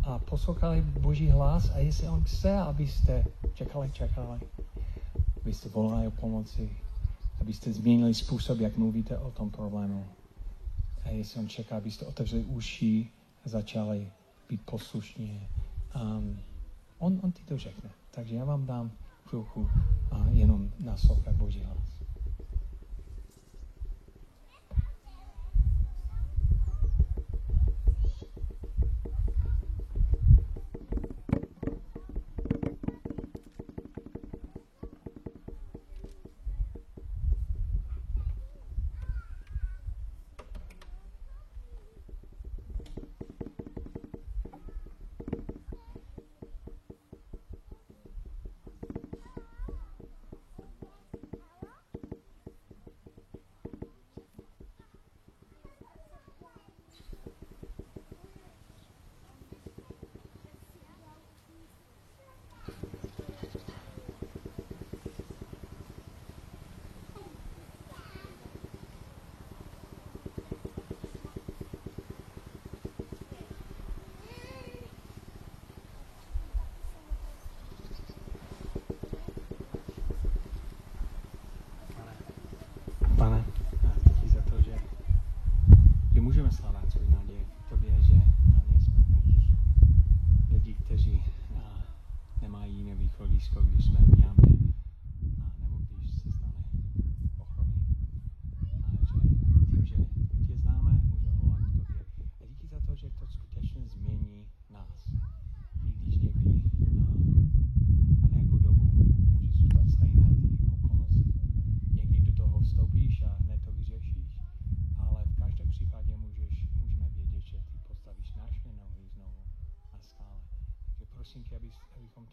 a 0.03 0.19
poslouchali 0.19 0.81
Boží 0.81 1.27
hlas 1.29 1.71
a 1.75 1.77
jestli 1.77 2.09
On 2.09 2.23
chce, 2.23 2.57
abyste 2.57 3.25
čekali, 3.53 3.91
čekali, 3.91 4.39
abyste 5.41 5.69
volali 5.69 6.07
o 6.07 6.11
pomoci, 6.11 6.69
abyste 7.41 7.73
změnili 7.73 8.13
způsob, 8.13 8.59
jak 8.59 8.77
mluvíte 8.77 9.17
o 9.17 9.31
tom 9.31 9.49
problému. 9.49 10.05
A 11.05 11.09
jestli 11.09 11.39
On 11.39 11.47
čeká, 11.47 11.77
abyste 11.77 12.05
otevřeli 12.05 12.43
uši 12.43 13.07
a 13.45 13.49
začali 13.49 14.11
být 14.49 14.61
poslušní. 14.61 15.47
Um, 15.95 16.39
on, 16.99 17.19
on 17.23 17.31
ti 17.31 17.43
to 17.43 17.57
řekne. 17.57 17.89
Takže 18.11 18.35
já 18.35 18.45
vám 18.45 18.65
dám 18.65 18.91
chvilku 19.25 19.69
a 20.11 20.25
jenom 20.31 20.69
naslouchat 20.79 21.35
Boží 21.35 21.63
hlas. 21.63 21.92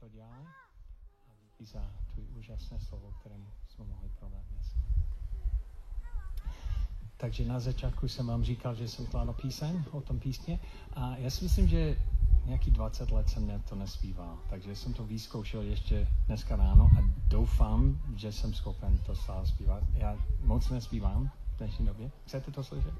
To 0.00 0.08
dělali 0.08 0.44
a 1.28 1.32
díky 1.42 1.64
za 1.72 1.90
tvůj 2.12 2.26
úžasné 2.38 2.80
slovo, 2.80 3.14
kterým 3.20 3.48
jsme 3.68 3.84
mohli 3.84 4.08
provést 4.18 4.46
dnes. 4.46 4.66
Takže 7.16 7.44
na 7.44 7.60
začátku 7.60 8.08
jsem 8.08 8.26
vám 8.26 8.44
říkal, 8.44 8.74
že 8.74 8.88
jsem 8.88 9.06
skládal 9.06 9.34
píseň 9.34 9.84
o 9.90 10.00
tom 10.00 10.20
písně 10.20 10.60
a 10.92 11.16
já 11.16 11.30
si 11.30 11.44
myslím, 11.44 11.68
že 11.68 11.96
nějaký 12.44 12.70
20 12.70 13.10
let 13.10 13.28
jsem 13.28 13.62
to 13.68 13.74
nespíval, 13.74 14.38
takže 14.50 14.76
jsem 14.76 14.94
to 14.94 15.04
vyzkoušel 15.04 15.62
ještě 15.62 16.08
dneska 16.26 16.56
ráno 16.56 16.90
a 16.98 17.02
doufám, 17.28 18.00
že 18.16 18.32
jsem 18.32 18.54
schopen 18.54 18.98
to 18.98 19.14
stále 19.14 19.46
zpívat. 19.46 19.84
Já 19.94 20.18
moc 20.40 20.70
nespívám 20.70 21.30
v 21.54 21.58
dnešní 21.58 21.86
době. 21.86 22.10
Chcete 22.26 22.50
to 22.50 22.64
slyšet? 22.64 22.94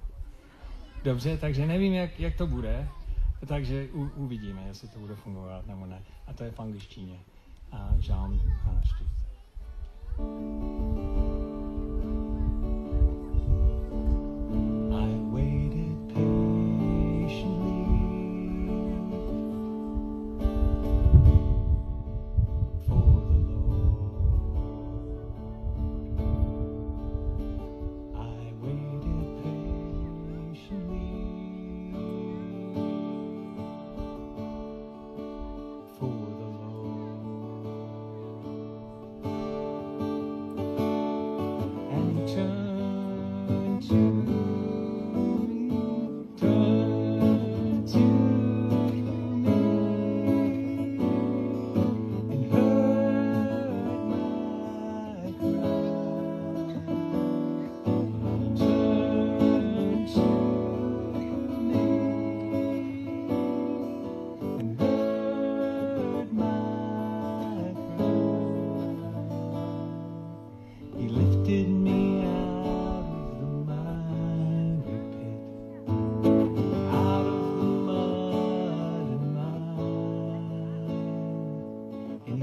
Dobře, 1.05 1.37
takže 1.37 1.67
nevím, 1.67 1.93
jak, 1.93 2.21
jak 2.21 2.37
to 2.37 2.47
bude, 2.47 2.89
takže 3.47 3.89
u, 3.93 4.11
uvidíme, 4.17 4.63
jestli 4.67 4.89
to 4.89 4.99
bude 4.99 5.15
fungovat 5.15 5.67
nebo 5.67 5.87
ne. 5.87 6.03
A 6.27 6.33
to 6.33 6.45
je 6.45 6.51
v 6.51 6.61
angličtině. 6.61 7.21
A 7.73 7.95
žálm 7.99 8.41
a 8.65 8.81
40. 8.83 9.11
I 11.27 11.30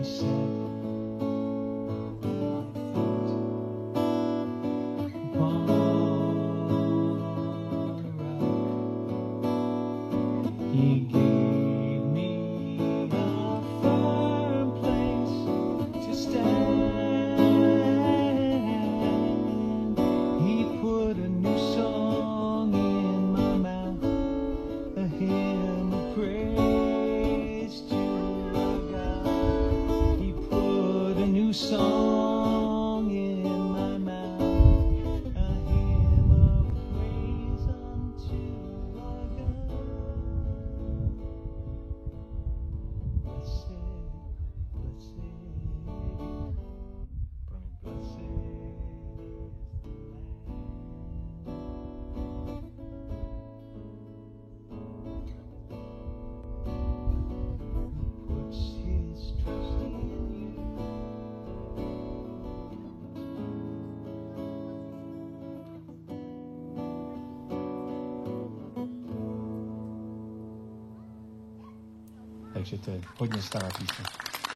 shame. 0.08 0.47
Takže 72.70 72.86
to 72.86 72.92
je 72.92 73.02
hodně 73.18 73.42
stará 73.42 73.70
píseň. 73.70 74.27